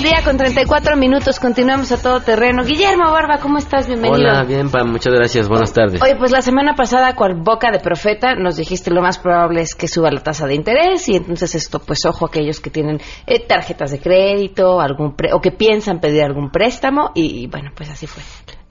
[0.00, 2.64] Del día con 34 minutos, continuamos a todo terreno.
[2.64, 3.86] Guillermo Barba, ¿cómo estás?
[3.86, 4.18] Bienvenido.
[4.30, 6.00] Hola, bien, Pam, muchas gracias, buenas tardes.
[6.02, 9.74] Oye, pues la semana pasada, cual boca de profeta, nos dijiste lo más probable es
[9.74, 13.00] que suba la tasa de interés y entonces esto, pues ojo a aquellos que tienen
[13.26, 17.70] eh, tarjetas de crédito algún pre- o que piensan pedir algún préstamo y, y bueno,
[17.76, 18.22] pues así fue.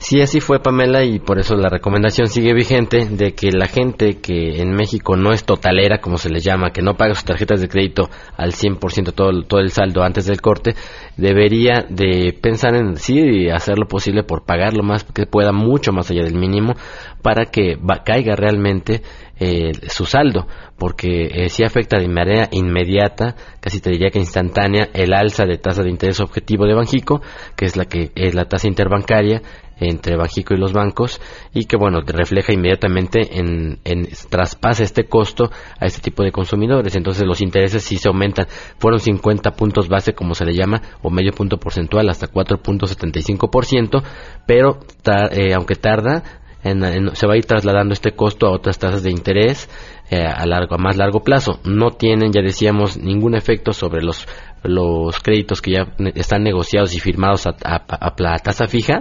[0.02, 4.22] Sí, así fue Pamela y por eso la recomendación sigue vigente de que la gente
[4.22, 7.60] que en México no es totalera, como se les llama, que no paga sus tarjetas
[7.60, 10.74] de crédito al 100% todo, todo el saldo antes del corte,
[11.18, 15.92] debería de pensar en sí hacer lo posible por pagar lo más que pueda, mucho
[15.92, 16.76] más allá del mínimo,
[17.22, 19.02] para que va- caiga realmente
[19.42, 24.88] eh, su saldo, porque eh, sí afecta de manera inmediata, casi te diría que instantánea,
[24.94, 27.22] el alza de tasa de interés objetivo de Banjico,
[27.58, 29.42] que es la que es la tasa interbancaria
[29.80, 31.22] entre Banjico y los bancos
[31.54, 36.96] y que bueno refleja inmediatamente en, en traspasa este costo a este tipo de consumidores.
[36.96, 38.48] Entonces los intereses sí se aumentan.
[38.78, 44.04] Fueron 50 puntos base como se le llama o medio punto porcentual hasta 4.75%
[44.46, 46.24] pero ta- eh, aunque tarda
[46.64, 49.70] en- se va a ir trasladando este costo a otras tasas de interés
[50.12, 51.60] eh, a largo a más largo plazo.
[51.64, 54.28] No tienen ya decíamos ningún efecto sobre los
[54.64, 59.00] los créditos que ya están negociados y firmados a, a- a tasa fija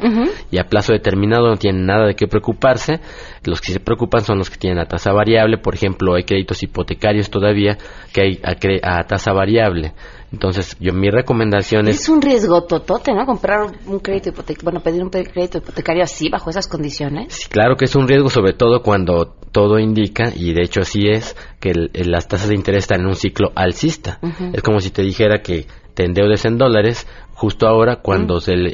[0.51, 3.01] y a plazo determinado no tienen nada de qué preocuparse.
[3.45, 5.59] Los que se preocupan son los que tienen a tasa variable.
[5.59, 7.77] Por ejemplo, hay créditos hipotecarios todavía
[8.13, 8.41] que hay
[8.83, 9.93] a, a tasa variable.
[10.33, 13.25] Entonces, yo mi recomendación es Es un riesgo totote, ¿no?
[13.25, 17.49] Comprar un crédito hipotecario, bueno, pedir un crédito hipotecario así, bajo esas condiciones.
[17.49, 21.35] Claro que es un riesgo, sobre todo cuando todo indica, y de hecho así es,
[21.61, 24.19] que el- las tasas de interés están en un ciclo alcista.
[24.53, 27.07] Es como si te dijera que te endeudes en dólares
[27.39, 28.67] justo ahora cuando el-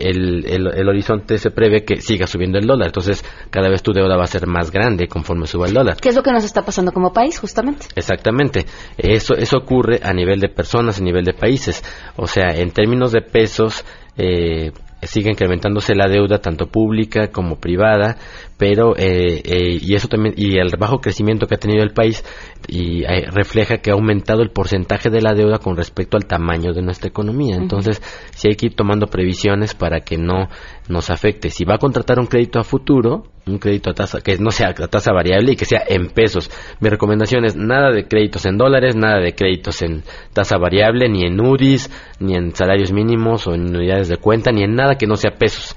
[0.46, 2.86] el- el horizonte se prevé que siga subiendo el dólar.
[2.86, 5.98] Entonces, cada vez tu deuda va a ser más grande conforme suba el dólar.
[6.00, 7.86] ¿Qué es lo que nos está pasando como país, justamente?
[7.94, 8.64] Exactamente.
[8.96, 11.84] Eso, eso ocurre a nivel de personas, a nivel de países.
[12.16, 13.84] O sea, en términos de pesos,
[14.16, 14.72] eh,
[15.02, 18.16] sigue incrementándose la deuda tanto pública como privada,
[18.56, 22.24] pero eh, eh, y eso también y el bajo crecimiento que ha tenido el país
[22.68, 26.72] y eh, refleja que ha aumentado el porcentaje de la deuda con respecto al tamaño
[26.72, 27.56] de nuestra economía.
[27.56, 28.00] Entonces,
[28.34, 30.48] sí hay que ir tomando previsiones para que no
[30.88, 31.50] nos afecte.
[31.50, 34.68] Si va a contratar un crédito a futuro, un crédito a tasa que no sea
[34.68, 36.50] a tasa variable y que sea en pesos.
[36.80, 41.26] Mi recomendación es nada de créditos en dólares, nada de créditos en tasa variable, ni
[41.26, 41.90] en UDIs,
[42.20, 45.32] ni en salarios mínimos o en unidades de cuenta, ni en nada que no sea
[45.32, 45.76] pesos.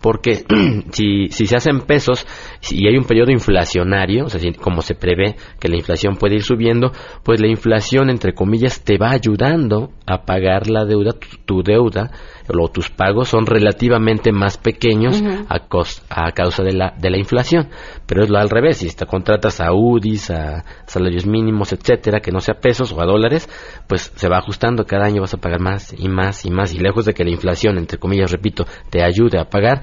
[0.00, 0.44] Porque
[0.92, 2.26] si, si se hacen pesos
[2.70, 6.36] y hay un periodo inflacionario, o sea, si- como se prevé que la inflación puede
[6.36, 6.92] ir subiendo,
[7.24, 12.10] pues la inflación, entre comillas, te va ayudando a pagar la deuda, tu, tu deuda
[12.48, 17.18] o tus pagos son relativamente más pequeños a, cos- a causa de la, de la
[17.18, 17.68] inflación.
[18.06, 22.32] Pero es lo al revés, si te contratas a UDIs, a salarios mínimos, etcétera, que
[22.32, 23.48] no sea pesos o a dólares,
[23.86, 26.72] pues se va ajustando, cada año vas a pagar más y más y más.
[26.72, 29.82] Y lejos de que la inflación, entre comillas, repito, te ayude a pagar,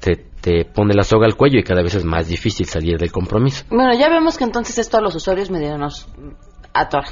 [0.00, 3.12] te, te pone la soga al cuello y cada vez es más difícil salir del
[3.12, 3.64] compromiso.
[3.70, 6.06] Bueno, ya vemos que entonces esto a los usuarios medio nos
[6.72, 7.08] atora.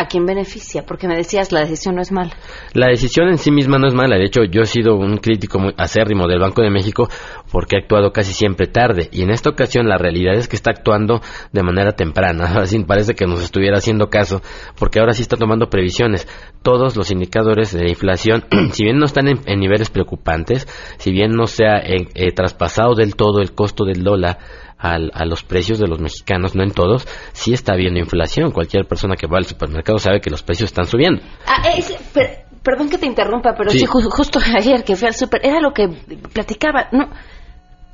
[0.00, 0.86] ¿A quién beneficia?
[0.86, 2.30] Porque me decías, la decisión no es mala.
[2.72, 4.16] La decisión en sí misma no es mala.
[4.16, 7.06] De hecho, yo he sido un crítico muy acérrimo del Banco de México
[7.52, 9.10] porque ha actuado casi siempre tarde.
[9.12, 11.20] Y en esta ocasión la realidad es que está actuando
[11.52, 12.44] de manera temprana.
[12.62, 14.40] Así parece que nos estuviera haciendo caso
[14.78, 16.26] porque ahora sí está tomando previsiones.
[16.62, 21.46] Todos los indicadores de inflación, si bien no están en, niveles preocupantes, si bien no
[21.46, 24.38] se ha eh, eh, traspasado del todo el costo del dólar
[24.80, 28.50] al- a los precios de los mexicanos, no en todos, sí está habiendo inflación.
[28.50, 31.22] Cualquier persona que va al supermercado sabe que los precios están subiendo.
[31.46, 33.86] Ah, es- per- perdón que te interrumpa, pero sí, Sí.
[33.86, 35.88] ju- justo ayer que fui al súper, era lo que
[36.32, 36.88] platicaba.
[36.92, 37.10] No,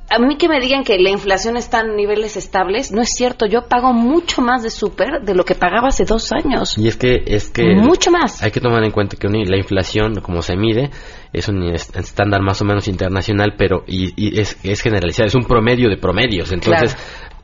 [0.09, 3.45] a mí que me digan que la inflación está en niveles estables, no es cierto.
[3.45, 6.77] Yo pago mucho más de súper de lo que pagaba hace dos años.
[6.77, 8.41] Y es que, es que Mucho más.
[8.41, 10.89] Hay que tomar en cuenta que la inflación, como se mide,
[11.33, 15.35] es un es- estándar más o menos internacional, pero y, y es, es generalizado, es
[15.35, 16.51] un promedio de promedios.
[16.51, 16.95] Entonces,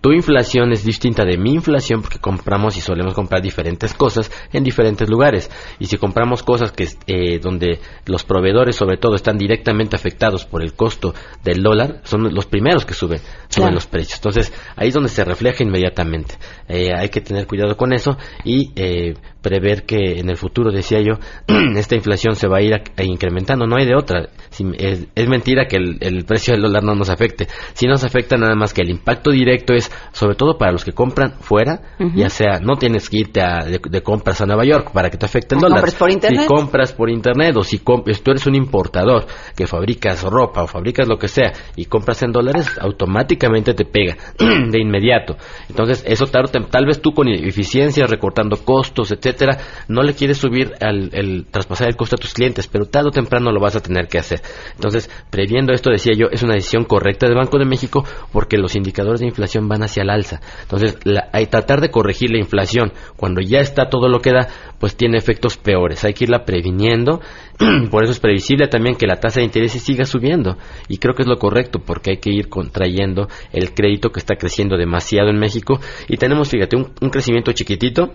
[0.04, 4.62] tu inflación es distinta de mi inflación porque compramos y solemos comprar diferentes cosas en
[4.66, 5.50] diferentes lugares.
[5.80, 10.62] Y si compramos cosas que eh, donde los proveedores sobre todo están directamente afectados por
[10.62, 11.14] el costo
[11.46, 13.76] del dólar, son los primeros que suben, suben Claro.
[13.76, 14.16] los precios.
[14.18, 16.36] Entonces, ahí es donde se refleja inmediatamente.
[16.68, 21.00] Eh, hay que tener cuidado con eso y eh, prever que en el futuro, decía
[21.00, 21.14] yo,
[21.78, 23.66] esta inflación se va a ir a- a incrementando.
[23.68, 24.28] No hay de otra.
[24.50, 27.48] Si- es, es mentira que el, el precio del dólar no nos afecte.
[27.74, 30.94] Si nos afecta nada más que el impacto directo es, sobre todo para los que
[30.94, 31.82] compran fuera,
[32.16, 35.18] ya sea, no tienes que irte a- de, de compras a Nueva York para que
[35.18, 35.80] te afecte el dólar.
[35.80, 36.42] compres por internet.
[36.42, 39.26] Si compras por internet o si tú eres un importador
[39.56, 44.16] que fabricas ropa o fabricas lo que sea y compras en dólares, automáticamente te pega
[44.38, 45.36] de inmediato.
[45.70, 50.74] Entonces, eso tem- tal vez tú con eficiencia, recortando costos, etcétera, no le quieres subir
[50.82, 53.82] al el traspasar el costo a tus clientes, pero tarde o temprano lo vas a
[53.82, 54.42] tener que hacer.
[54.76, 58.76] Entonces, previendo esto, decía yo, es una decisión correcta del Banco de México porque los
[58.76, 60.42] indicadores de inflación van hacia el alza.
[60.64, 64.48] Entonces, la- hay tratar de corregir la inflación cuando ya está todo lo que da,
[64.80, 66.04] pues tiene efectos peores.
[66.04, 67.22] Hay que irla previniendo.
[67.92, 70.58] Por eso es previsible también que la tasa de interés siga subiendo.
[70.88, 74.36] Y creo que es lo correcto porque hay que ir contrayendo el crédito que está
[74.36, 75.80] creciendo demasiado en México.
[76.08, 78.14] Y tenemos, fíjate, un, un crecimiento chiquitito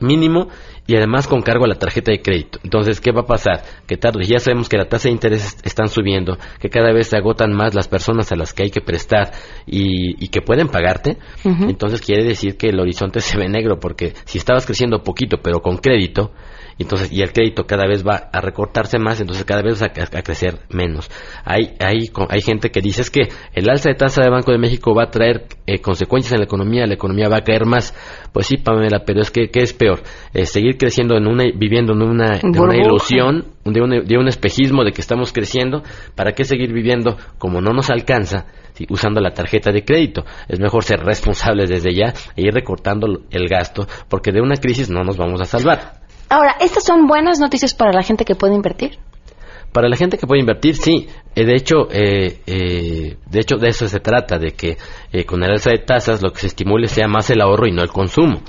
[0.00, 0.48] mínimo
[0.86, 2.58] y además con cargo a la tarjeta de crédito.
[2.62, 3.62] Entonces, ¿qué va a pasar?
[3.86, 7.16] Que tarde, ya sabemos que la tasa de interés están subiendo, que cada vez se
[7.16, 9.32] agotan más las personas a las que hay que prestar
[9.66, 11.18] y, y que pueden pagarte.
[11.44, 15.60] Entonces quiere decir que el horizonte se ve negro porque si estabas creciendo poquito pero
[15.60, 16.32] con crédito,
[16.78, 20.18] entonces y el crédito cada vez va a recortarse más, entonces cada vez va a,
[20.18, 21.10] a crecer menos.
[21.44, 24.58] Hay, hay, hay gente que dice es que el alza de tasa de Banco de
[24.58, 27.94] México va a traer eh, consecuencias en la economía, la economía va a caer más.
[28.32, 30.02] Pues sí, Pamela, pero es que ¿qué es peor?
[30.32, 34.28] Eh, seguir creciendo en una, viviendo en una, en una ilusión, de un, de un
[34.28, 35.82] espejismo de que estamos creciendo,
[36.14, 38.46] ¿para qué seguir viviendo como no nos alcanza?
[38.74, 40.24] sí, usando la tarjeta de crédito.
[40.48, 44.90] Es mejor ser responsables desde ya e ir recortando el gasto, porque de una crisis
[44.90, 46.03] no nos vamos a salvar.
[46.28, 48.98] Ahora, ¿estas son buenas noticias para la gente que puede invertir?
[49.72, 51.08] Para la gente que puede invertir, sí.
[51.34, 54.78] Eh, de hecho, eh, eh, de hecho de eso se trata, de que
[55.12, 57.72] eh, con el alza de tasas lo que se estimule sea más el ahorro y
[57.72, 58.40] no el consumo.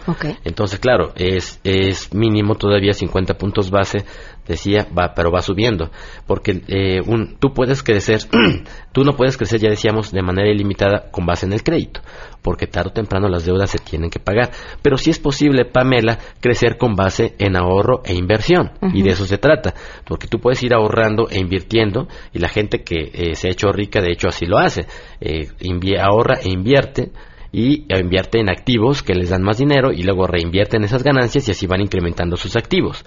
[0.44, 4.06] Entonces, claro, es, es mínimo todavía 50 puntos base,
[4.48, 5.90] decía, va, pero va subiendo.
[6.26, 8.22] Porque eh, un, tú puedes crecer,
[8.92, 12.02] tú no puedes crecer, ya decíamos, de manera ilimitada con base en el crédito.
[12.42, 14.52] Porque tarde o temprano las deudas se tienen que pagar.
[14.82, 18.72] Pero sí es posible, Pamela, crecer con base en ahorro e inversión.
[18.94, 19.74] Y de eso se trata.
[20.06, 22.08] Porque tú puedes ir ahorrando e invirtiendo.
[22.34, 24.86] Y la gente que eh, se ha hecho rica, de hecho, así lo hace.
[25.20, 25.48] Eh,
[26.00, 27.12] ahorra e invierte
[27.52, 31.48] y invierte en activos que les dan más dinero y luego reinvierte en esas ganancias
[31.48, 33.06] y así van incrementando sus activos.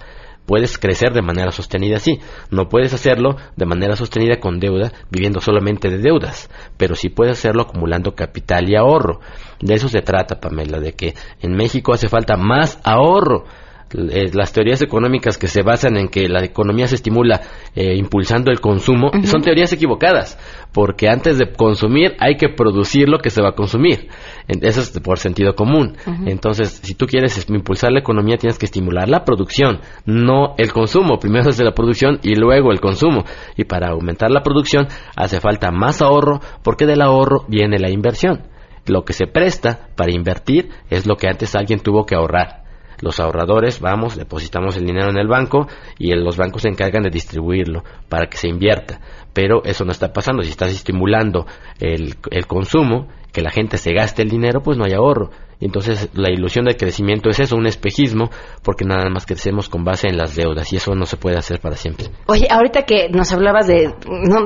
[0.49, 2.21] Puedes crecer de manera sostenida así.
[2.49, 7.37] No puedes hacerlo de manera sostenida con deuda, viviendo solamente de deudas, pero sí puedes
[7.37, 9.19] hacerlo acumulando capital y ahorro.
[9.61, 13.45] De eso se trata, Pamela, de que en México hace falta más ahorro.
[13.91, 17.41] Eh, las teorías económicas que se basan en que la economía se estimula
[17.75, 20.37] eh, impulsando el consumo son teorías equivocadas,
[20.71, 24.07] porque antes de consumir hay que producir lo que se va a consumir.
[24.47, 25.97] En- Eso es por sentido común.
[26.27, 30.71] Entonces, si tú quieres es- impulsar la economía, tienes que estimular la producción, no el
[30.71, 31.17] consumo.
[31.17, 33.23] Primero es la producción y luego el consumo.
[33.57, 38.43] Y para aumentar la producción hace falta más ahorro, porque del ahorro viene la inversión.
[38.85, 42.58] Lo que se presta para invertir es lo que antes alguien tuvo que ahorrar.
[43.01, 47.09] Los ahorradores, vamos, depositamos el dinero en el banco y los bancos se encargan de
[47.09, 48.99] distribuirlo para que se invierta.
[49.33, 50.43] Pero eso no está pasando.
[50.43, 51.45] Si estás estimulando
[51.79, 55.29] el, el consumo, que la gente se gaste el dinero, pues no hay ahorro.
[55.61, 58.29] Entonces la ilusión del crecimiento es eso, un espejismo,
[58.63, 61.59] porque nada más crecemos con base en las deudas y eso no se puede hacer
[61.59, 62.07] para siempre.
[62.27, 63.93] Oye, ahorita que nos hablabas de,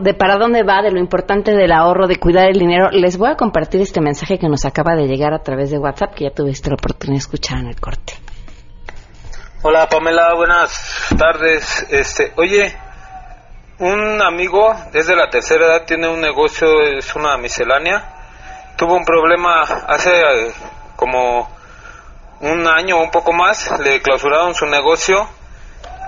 [0.02, 3.30] de para dónde va, de lo importante del ahorro, de cuidar el dinero, les voy
[3.30, 6.32] a compartir este mensaje que nos acaba de llegar a través de WhatsApp, que ya
[6.32, 8.14] tuviste la oportunidad de escuchar en el corte.
[9.66, 11.86] Hola Pamela, buenas tardes.
[11.90, 12.78] Este, oye,
[13.80, 18.04] un amigo desde la tercera edad tiene un negocio, es una miscelánea.
[18.76, 20.54] Tuvo un problema hace
[20.98, 21.50] como
[22.42, 25.30] un año o un poco más, le clausuraron su negocio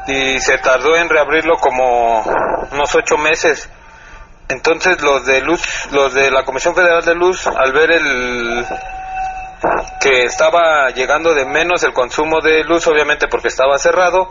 [0.07, 2.23] y se tardó en reabrirlo como
[2.73, 3.69] unos ocho meses.
[4.49, 8.65] Entonces los de luz, los de la Comisión Federal de Luz, al ver el
[10.01, 14.29] que estaba llegando de menos el consumo de luz, obviamente porque estaba cerrado,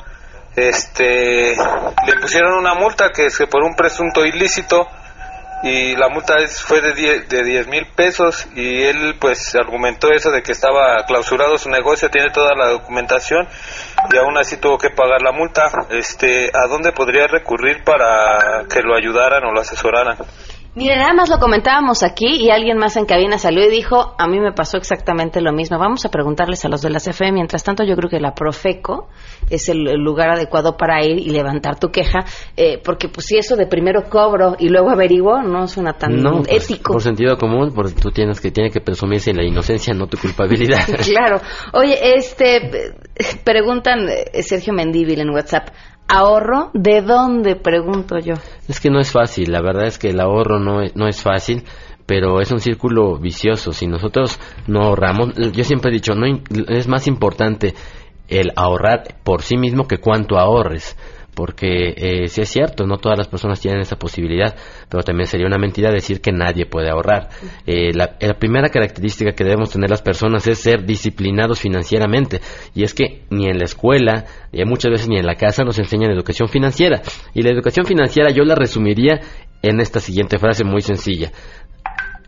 [0.57, 4.88] este, le impusieron una multa que es que por un presunto ilícito
[5.64, 10.12] y la multa es, fue de 10 de 10 mil pesos y él pues argumentó
[10.12, 13.49] eso de que estaba clausurado su negocio, tiene toda la documentación
[14.12, 15.70] y aún así tuvo que pagar la multa.
[15.90, 20.18] Este, ¿a dónde podría recurrir para que lo ayudaran o lo asesoraran?
[20.76, 24.26] Mire, nada más lo comentábamos aquí y alguien más en cabina salió y dijo, a
[24.26, 25.78] mí me pasó exactamente lo mismo.
[25.78, 27.30] Vamos a preguntarles a los de la CFE.
[27.30, 29.08] Mientras tanto, yo creo que la Profeco
[29.48, 32.24] es el, lugar adecuado para ir y levantar tu queja,
[32.56, 36.42] eh, porque pues si eso de primero cobro y luego averiguo, no suena tan No,
[36.42, 36.92] pues, ético.
[36.94, 40.81] por sentido común, por, tú tienes que tiene que presumirse la inocencia, no tu culpabilidad.
[41.04, 41.40] claro.
[41.72, 42.94] Oye, este,
[43.44, 45.68] preguntan eh, Sergio Mendívil en WhatsApp,
[46.09, 46.71] ¿ahorro?
[46.75, 47.57] ¿De dónde?
[47.57, 48.35] Pregunto yo.
[48.69, 51.23] Es que no es fácil, la verdad es que el ahorro no es, no es
[51.23, 51.65] fácil,
[52.07, 53.73] pero es un círculo vicioso.
[53.73, 56.27] Si nosotros no ahorramos, yo siempre he dicho, no
[56.69, 57.75] es más importante
[58.29, 60.96] el ahorrar por sí mismo que cuánto ahorres.
[61.35, 64.54] Porque eh, sí es cierto, no todas las personas tienen esa posibilidad,
[64.88, 67.28] pero también sería una mentira decir que nadie puede ahorrar.
[67.66, 72.40] Eh, la, la primera característica que debemos tener las personas es ser disciplinados financieramente.
[72.74, 75.78] Y es que ni en la escuela, y muchas veces ni en la casa nos
[75.78, 77.02] enseñan educación financiera.
[77.35, 79.20] Y la educación financiera yo la resumiría
[79.62, 81.32] en esta siguiente frase muy sencilla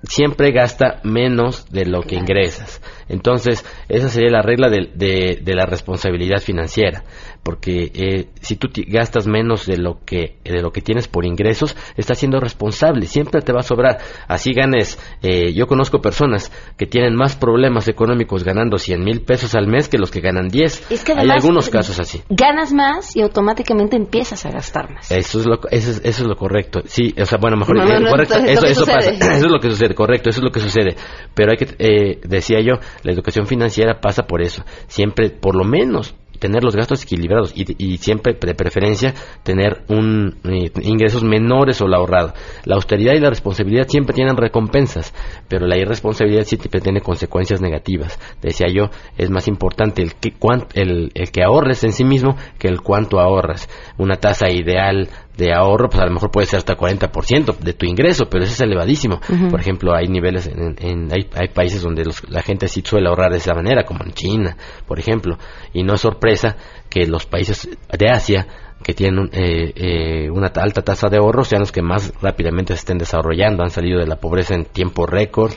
[0.03, 2.81] siempre gasta menos de lo que ingresas.
[3.09, 7.03] Entonces, esa sería la regla de, de- de la responsabilidad financiera,
[7.47, 11.77] porque eh, si tú gastas menos de lo que de lo que tienes por ingresos,
[11.97, 13.07] estás siendo responsable.
[13.07, 13.99] Siempre te va a sobrar.
[14.27, 14.99] Así ganes.
[15.23, 19.89] eh, yo conozco personas que tienen más problemas económicos ganando 100 mil pesos al mes
[19.89, 20.91] que los que ganan 10.
[20.91, 22.21] Es que Hay algunos casos así.
[22.29, 25.09] Ganas más y automáticamente empiezas a gastar más.
[25.13, 26.81] Eso es lo eso es, eso es lo correcto.
[26.87, 28.41] Sí, o sea, bueno, mejor No, no, eh, no, correcto.
[28.41, 29.11] lo Eso eso pasa.
[29.37, 30.97] Eso es lo que sucede, correcto, eso es lo que sucede.
[31.33, 34.65] Pero hay que eh, decía yo, la educación financiera pasa por eso.
[34.89, 40.37] Siempre por lo menos tener los gastos equilibrados y, y siempre de preferencia tener un
[40.45, 42.35] eh, ingresos menores o lo ahorrado.
[42.65, 45.13] La austeridad y la responsabilidad siempre tienen recompensas,
[45.49, 48.19] pero la irresponsabilidad siempre tiene consecuencias negativas.
[48.41, 50.35] Decía yo, es más importante el que
[50.75, 53.69] el, el que ahorres en sí mismo que el cuánto ahorras.
[53.99, 57.87] Una tasa ideal de ahorro, pues a lo mejor puede ser hasta 40% de tu
[57.87, 59.21] ingreso, pero eso es elevadísimo.
[59.51, 63.09] Por ejemplo, hay niveles, en, en- hay, hay países donde los- la gente sí suele
[63.09, 64.57] ahorrar de esa manera, como en China,
[64.87, 65.37] por ejemplo.
[65.73, 66.57] Y no es sorpresa
[66.89, 67.69] que los países
[67.99, 68.47] de Asia
[68.83, 72.13] que tienen un- eh, eh, una ta- alta tasa de ahorro sean los que más
[72.21, 75.51] rápidamente se estén desarrollando, han salido de la pobreza en tiempo récord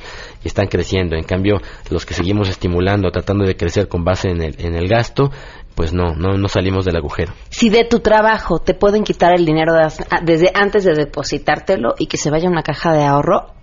[0.43, 1.15] y están creciendo.
[1.17, 1.57] En cambio,
[1.91, 5.31] los que seguimos estimulando, tratando de crecer con base en el, en el gasto,
[5.75, 7.33] pues no, no, no salimos del agujero.
[7.49, 10.93] Si de tu trabajo te pueden quitar el dinero de as- a- desde antes de
[10.93, 13.53] depositártelo y que se vaya a una caja de ahorro,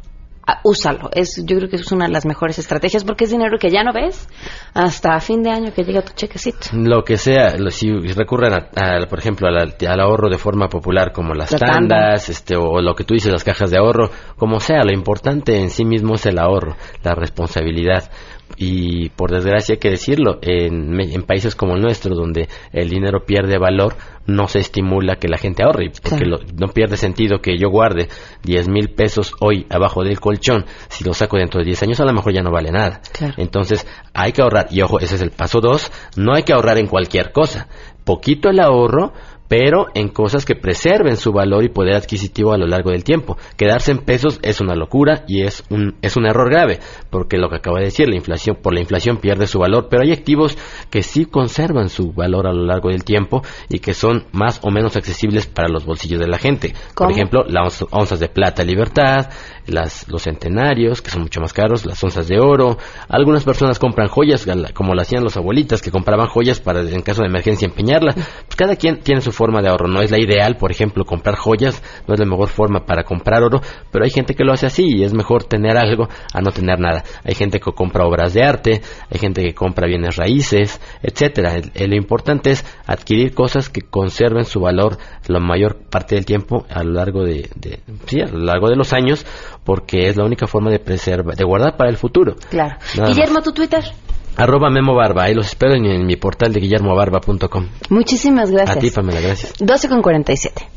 [0.46, 1.10] ah, úsalo.
[1.12, 3.82] Es, yo creo que es una de las mejores estrategias porque es dinero que ya
[3.82, 4.28] no ves
[4.74, 6.68] hasta fin de año que llega tu chequecito.
[6.72, 10.68] Lo que sea, lo- si recurren, a, a, por ejemplo, al, al ahorro de forma
[10.68, 11.74] popular, como las La tanda.
[11.98, 15.58] tandas, este, o lo que tú dices, las cajas de ahorro, como sea, lo importante
[15.60, 18.10] en sí mismo es el ahorro, la responsabilidad.
[18.56, 23.24] Y por desgracia hay que decirlo, en, en países como el nuestro, donde el dinero
[23.26, 27.58] pierde valor, no se estimula que la gente ahorre, porque lo- no pierde sentido que
[27.58, 28.08] yo guarde
[28.44, 32.04] 10 mil pesos hoy abajo del colchón, si lo saco dentro de 10 años a
[32.04, 33.00] lo mejor ya no vale nada.
[33.12, 33.34] Claro.
[33.36, 34.68] Entonces, hay que ahorrar.
[34.70, 35.90] Y ojo, ese es el paso dos.
[36.16, 37.68] No hay que ahorrar en cualquier cosa.
[38.04, 39.12] Poquito el ahorro,
[39.48, 43.36] pero en cosas que preserven su valor y poder adquisitivo a lo largo del tiempo.
[43.56, 46.80] Quedarse en pesos es una locura y es un, es un error grave,
[47.10, 50.02] porque lo que acabo de decir, la inflación, por la inflación pierde su valor, pero
[50.02, 50.56] hay activos
[50.90, 54.70] que sí conservan su valor a lo largo del tiempo y que son más o
[54.70, 56.74] menos accesibles para los bolsillos de la gente.
[56.94, 57.08] ¿Cómo?
[57.08, 59.30] Por ejemplo, las onzas de plata libertad,
[59.66, 62.78] las, los centenarios, que son mucho más caros, las onzas de oro.
[63.08, 67.22] Algunas personas compran joyas, como lo hacían los abuelitas, que compraban joyas para en caso
[67.22, 68.12] de emergencia empeñarla.
[68.12, 69.86] Pues cada quien tiene su forma de ahorro.
[69.88, 73.42] No es la ideal, por ejemplo, comprar joyas, no es la mejor forma para comprar
[73.42, 73.60] oro,
[73.92, 76.80] pero hay gente que lo hace así y es mejor tener algo a no tener
[76.80, 77.04] nada.
[77.24, 78.80] Hay gente que compra obras de arte,
[79.10, 81.54] hay gente que compra bienes raíces, etcétera.
[81.86, 84.96] Lo importante es adquirir cosas que conserven su valor
[85.28, 88.76] la mayor parte del tiempo a lo largo de, de- sí, a lo largo de
[88.76, 89.26] los años,
[89.64, 92.36] porque es la única forma de preservar, de guardar para el futuro.
[92.50, 92.76] Claro.
[92.96, 93.84] Nada Guillermo, tu Twitter.
[94.36, 97.68] Arroba Memo Barba, ahí los espero en, en mi portal de guillermobarba.com.
[97.90, 98.76] Muchísimas gracias.
[98.76, 99.54] A ti, Pamela, gracias.
[99.58, 100.68] 12 con 47.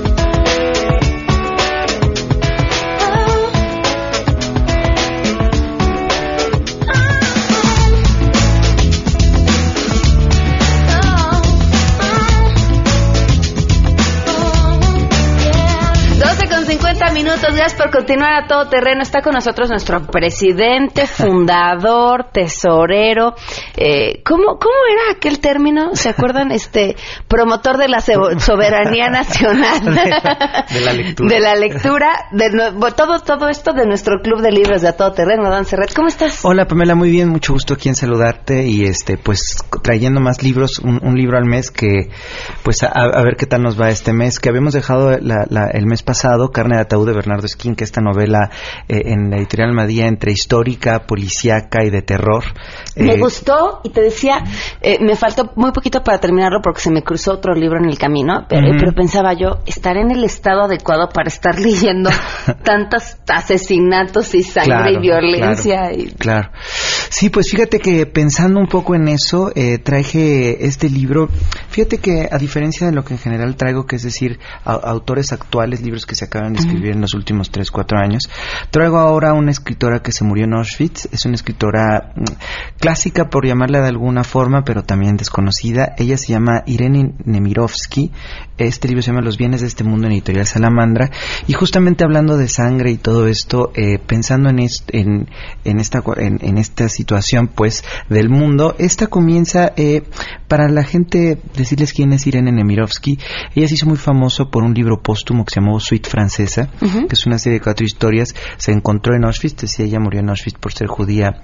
[17.61, 19.03] Gracias por continuar a todo terreno.
[19.03, 23.35] Está con nosotros nuestro presidente, fundador, tesorero.
[23.77, 25.95] Eh, ¿cómo, ¿Cómo era aquel término?
[25.95, 26.51] ¿Se acuerdan?
[26.61, 26.95] Este
[27.27, 29.79] promotor de la so- soberanía nacional.
[30.71, 31.29] De la lectura.
[31.29, 32.09] De la lectura.
[32.31, 32.49] De
[32.95, 35.49] todo, todo esto de nuestro club de libros de a todo terreno.
[35.49, 36.39] Dan Serret, ¿cómo estás?
[36.43, 40.79] Hola Pamela, muy bien, mucho gusto aquí en saludarte y este pues trayendo más libros,
[40.79, 42.09] un, un libro al mes que
[42.63, 45.69] pues a, a ver qué tal nos va este mes, que habíamos dejado la- la-
[45.73, 48.49] el mes pasado, Carne de Ataúd de Bernardo Esquín, que esta novela
[48.87, 52.43] eh, en la editorial Madía entre histórica, policíaca y de terror.
[52.95, 54.43] Me Eh, gustó y te decía,
[54.81, 57.97] eh, me faltó muy poquito para terminarlo porque se me cruzó otro libro en el
[57.97, 58.77] camino, pero, Ujú.
[58.79, 62.09] pero pensaba yo, estaré en el estado adecuado para estar leyendo
[62.63, 65.75] tantos asesinatos y sangre Claro, y violencia.
[65.81, 66.49] claro, y- claro.
[67.09, 71.27] Sí, pues fíjate que pensando un poco en eso, eh, traje este libro.
[71.69, 75.31] Fíjate que a diferencia de lo que en general traigo, que es decir, a- autores
[75.33, 78.29] actuales, libros que se acaban de escribir en los últimos 3, 4 años,
[78.69, 81.07] traigo ahora una escritora que se murió en Auschwitz.
[81.11, 82.23] Es una escritora mm,
[82.79, 85.95] clásica, por llamarla de alguna forma, pero también desconocida.
[85.97, 88.11] Ella se llama Irene Nemirovsky.
[88.57, 91.09] Este libro se llama Los bienes de este mundo en Editorial Salamandra.
[91.47, 95.29] Y justamente hablando de sangre y todo esto, eh, pensando en, est- en,
[95.63, 100.03] en esta, en, en esta situación, pues, del mundo, esta comienza, eh,
[100.47, 103.17] para la gente, decirles quién es Irene Nemirovsky.
[103.55, 106.69] Ella se hizo muy famoso por un libro póstumo que se llamó Suite Francesa,
[107.07, 108.35] que es una serie de cuatro historias.
[108.57, 111.43] Se encontró en Auschwitz, decía ella murió en Auschwitz por ser judía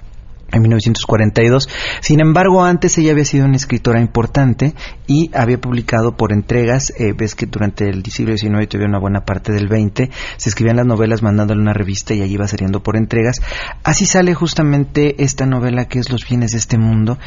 [0.52, 1.68] en 1942.
[2.00, 4.74] Sin embargo, antes ella había sido una escritora importante
[5.06, 8.98] y había publicado por entregas, eh, ves que durante el siglo XIX y todavía una
[8.98, 12.82] buena parte del XX, se escribían las novelas mandándole una revista y allí iba saliendo
[12.82, 13.40] por entregas.
[13.84, 17.18] Así sale justamente esta novela que es Los bienes de este mundo,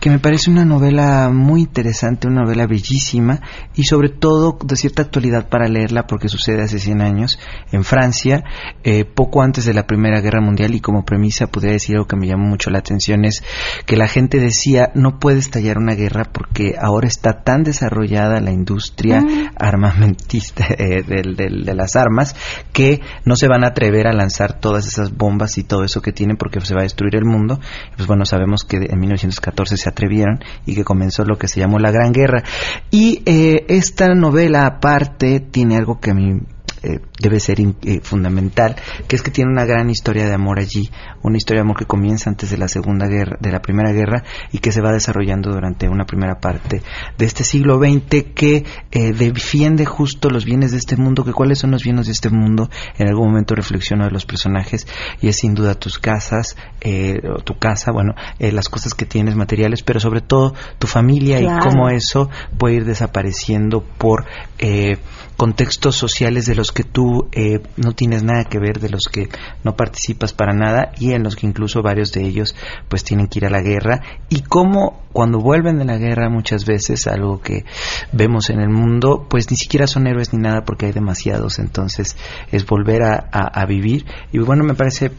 [0.00, 3.40] que me parece una novela muy interesante, una novela bellísima
[3.74, 7.38] y sobre todo de cierta actualidad para leerla porque sucede hace 100 años
[7.72, 8.44] en Francia,
[8.84, 12.16] eh, poco antes de la Primera Guerra Mundial y como premisa podría decir algo que
[12.16, 13.42] me llamó mucho la atención es
[13.86, 18.50] que la gente decía no puede estallar una guerra porque ahora está tan desarrollada la
[18.52, 19.50] industria Mm.
[19.56, 22.34] armamentista eh, del- del- de las armas
[22.72, 26.12] que no se van a atrever a lanzar todas esas bombas y todo eso que
[26.12, 27.58] tienen porque se va a destruir el mundo.
[27.96, 31.78] Pues bueno, sabemos que en 1914 se atrevieron y que comenzó lo que se llamó
[31.78, 32.42] la Gran Guerra.
[32.90, 36.40] Y eh, esta novela aparte tiene algo que a mí
[36.82, 38.76] eh, debe ser in- eh, fundamental,
[39.08, 40.90] que es que tiene una gran historia de amor allí,
[41.22, 44.24] una historia de amor que comienza antes de la segunda guerra, de la primera guerra
[44.52, 46.82] y que se va desarrollando durante una primera parte
[47.18, 51.58] de este siglo XX que eh, defiende justo los bienes de este mundo, que cuáles
[51.58, 54.86] son los bienes de este mundo, en algún momento reflexiono de los personajes
[55.20, 59.06] y es sin duda tus casas, eh, o tu casa, bueno, eh, las cosas que
[59.06, 61.58] tienes materiales, pero sobre todo tu familia Claro.
[61.64, 64.24] y cómo eso puede ir desapareciendo por
[64.58, 64.98] eh,
[65.36, 69.28] contextos sociales de los que tú eh, no tienes nada que ver, de los que
[69.64, 72.54] no participas para nada y en los que incluso varios de ellos
[72.88, 74.00] pues tienen que ir a la guerra.
[74.28, 77.64] Y cómo cuando vuelven de la guerra muchas veces algo que
[78.12, 81.58] vemos en el mundo pues ni siquiera son héroes ni nada porque hay demasiados.
[81.58, 82.16] Entonces
[82.52, 84.06] es volver a- a vivir.
[84.32, 85.10] Y bueno me parece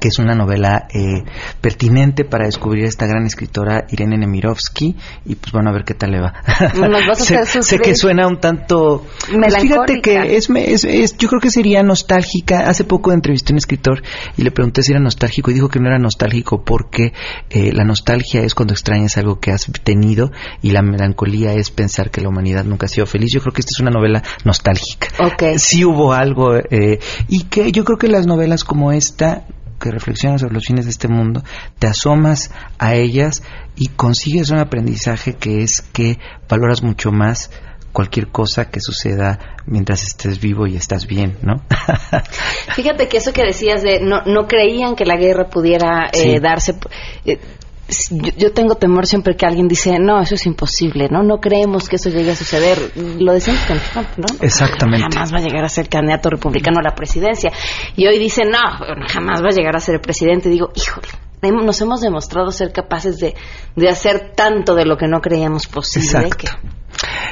[0.00, 1.22] que es una novela eh,
[1.60, 5.94] pertinente para descubrir a esta gran escritora Irene Nemirovsky y pues bueno a ver qué
[5.94, 6.34] tal le va.
[6.74, 9.06] Nos vas a sé, hacer sé que suena un tanto
[9.50, 12.68] pues fíjate que es, me- es- es- yo creo que sería nostálgica.
[12.68, 14.02] Hace poco entrevisté a un escritor
[14.36, 17.12] y le pregunté si era nostálgico y dijo que no era nostálgico porque
[17.50, 20.30] eh, la nostalgia es cuando extrañas algo que has tenido
[20.62, 23.30] y la melancolía es pensar que la humanidad nunca ha sido feliz.
[23.32, 25.08] Yo creo que esta es una novela nostálgica.
[25.58, 29.44] Sí hubo algo eh, y que yo creo que las novelas como esta
[29.84, 31.42] que reflexionan sobre los fines de este mundo,
[31.78, 33.42] te asomas a ellas
[33.76, 36.18] y consigues un aprendizaje que es que
[36.48, 37.50] valoras mucho más
[37.92, 41.62] cualquier cosa que suceda mientras estés vivo y estás bien, ¿no?
[42.74, 46.76] Fíjate que eso que decías de no, no creían que la guerra pudiera eh, darse.
[47.26, 47.38] eh,
[48.10, 51.22] yo, yo tengo temor siempre que alguien dice, no, eso es imposible, ¿no?
[51.22, 52.92] No creemos que eso llegue a suceder.
[53.18, 54.26] Lo decimos con Trump, ¿no?
[54.40, 55.06] Exactamente.
[55.12, 57.52] Jamás va a llegar a ser candidato republicano a la presidencia.
[57.96, 58.58] Y hoy dicen, no,
[59.08, 60.48] jamás va a llegar a ser el presidente.
[60.48, 61.08] Digo, híjole,
[61.64, 63.34] nos hemos demostrado ser capaces de,
[63.76, 66.06] de hacer tanto de lo que no creíamos posible.
[66.08, 66.36] Exacto.
[66.38, 66.48] que-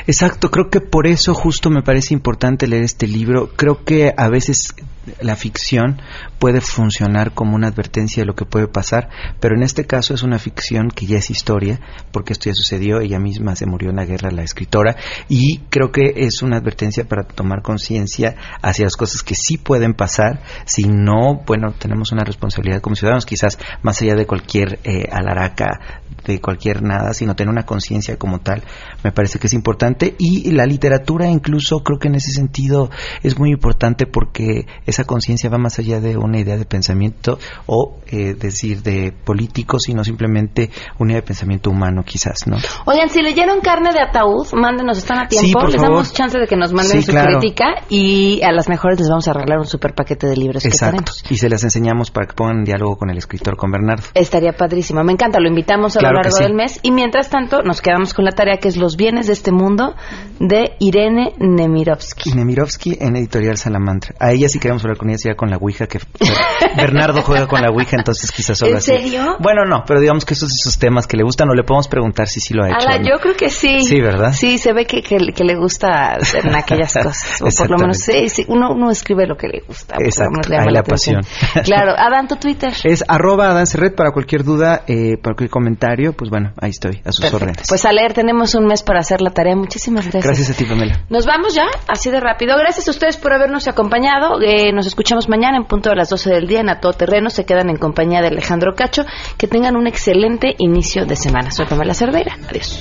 [0.06, 3.50] Exacto, creo que por eso justo me parece importante leer este libro.
[3.54, 4.74] Creo que a veces
[5.20, 6.00] la ficción
[6.38, 9.08] puede funcionar como una advertencia de lo que puede pasar,
[9.40, 11.80] pero en este caso es una ficción que ya es historia,
[12.12, 14.96] porque esto ya sucedió, ella misma se murió en la guerra, la escritora,
[15.28, 19.94] y creo que es una advertencia para tomar conciencia hacia las cosas que sí pueden
[19.94, 25.08] pasar, si no, bueno, tenemos una responsabilidad como ciudadanos, quizás más allá de cualquier eh,
[25.10, 25.80] alaraca,
[26.24, 28.62] de cualquier nada, sino tener una conciencia como tal,
[29.04, 32.90] me parece que es importante, y la literatura incluso creo que en ese sentido
[33.22, 37.96] es muy importante porque esa conciencia va más allá de una idea de pensamiento o
[38.08, 42.56] eh, decir de político, sino simplemente una idea de pensamiento humano quizás, ¿no?
[42.86, 45.46] Oigan, si leyeron Carne de Ataúd, mándenos, están a tiempo.
[45.46, 45.90] Sí, por les favor.
[45.96, 47.38] damos chance de que nos manden Sí, su claro.
[47.38, 50.68] crítica y a las mejores les vamos a arreglar un super paquete de libros que
[50.68, 50.96] Exacto.
[50.96, 51.24] tenemos.
[51.30, 54.04] Y se las enseñamos para que pongan en diálogo con el escritor, con Bernardo.
[54.14, 55.02] Estaría padrísimo.
[55.04, 56.42] Me encanta, lo invitamos a Claro lo que largo sí.
[56.44, 56.80] del mes.
[56.82, 59.94] Y mientras tanto, nos quedamos con la tarea que es Los bienes de este mundo
[60.42, 62.32] de Irene Nemirovsky.
[62.32, 64.14] Nemirovsky en Editorial Salamandra.
[64.18, 66.00] A ella sí queremos hablar con ella, sería con la Ouija, que
[66.76, 68.90] Bernardo juega con la Ouija, entonces quizás solo ¿En así.
[68.90, 69.36] serio?
[69.38, 72.26] Bueno, no, pero digamos que esos esos temas que le gustan, o le podemos preguntar
[72.26, 72.88] si sí lo ha hecho.
[72.88, 73.08] Ala, ¿no?
[73.08, 73.82] yo creo que sí.
[73.82, 74.32] Sí, ¿verdad?
[74.32, 77.40] Sí, se ve que, que, que le gusta hacer en aquellas cosas.
[77.40, 79.94] O por lo menos, sí, sí, uno, uno escribe lo que le gusta.
[80.00, 81.20] Exacto, le llama ahí la pasión.
[81.64, 82.72] Claro, Adán, tu Twitter.
[82.82, 87.00] Es arroba Adán Serret para cualquier duda, eh, para cualquier comentario, pues bueno, ahí estoy,
[87.04, 87.36] a sus Perfecto.
[87.36, 87.68] órdenes.
[87.68, 89.54] Pues a leer, tenemos un mes para hacer la tarea.
[89.54, 90.31] Muchísimas gracias.
[90.32, 91.04] Gracias a ti, Pamela.
[91.10, 92.56] Nos vamos ya, así de rápido.
[92.56, 94.40] Gracias a ustedes por habernos acompañado.
[94.40, 97.28] Eh, nos escuchamos mañana en punto de las 12 del día en A Todo Terreno.
[97.28, 99.04] Se quedan en compañía de Alejandro Cacho.
[99.36, 101.50] Que tengan un excelente inicio de semana.
[101.50, 102.38] Soy Pamela Cerdeira.
[102.48, 102.80] Adiós.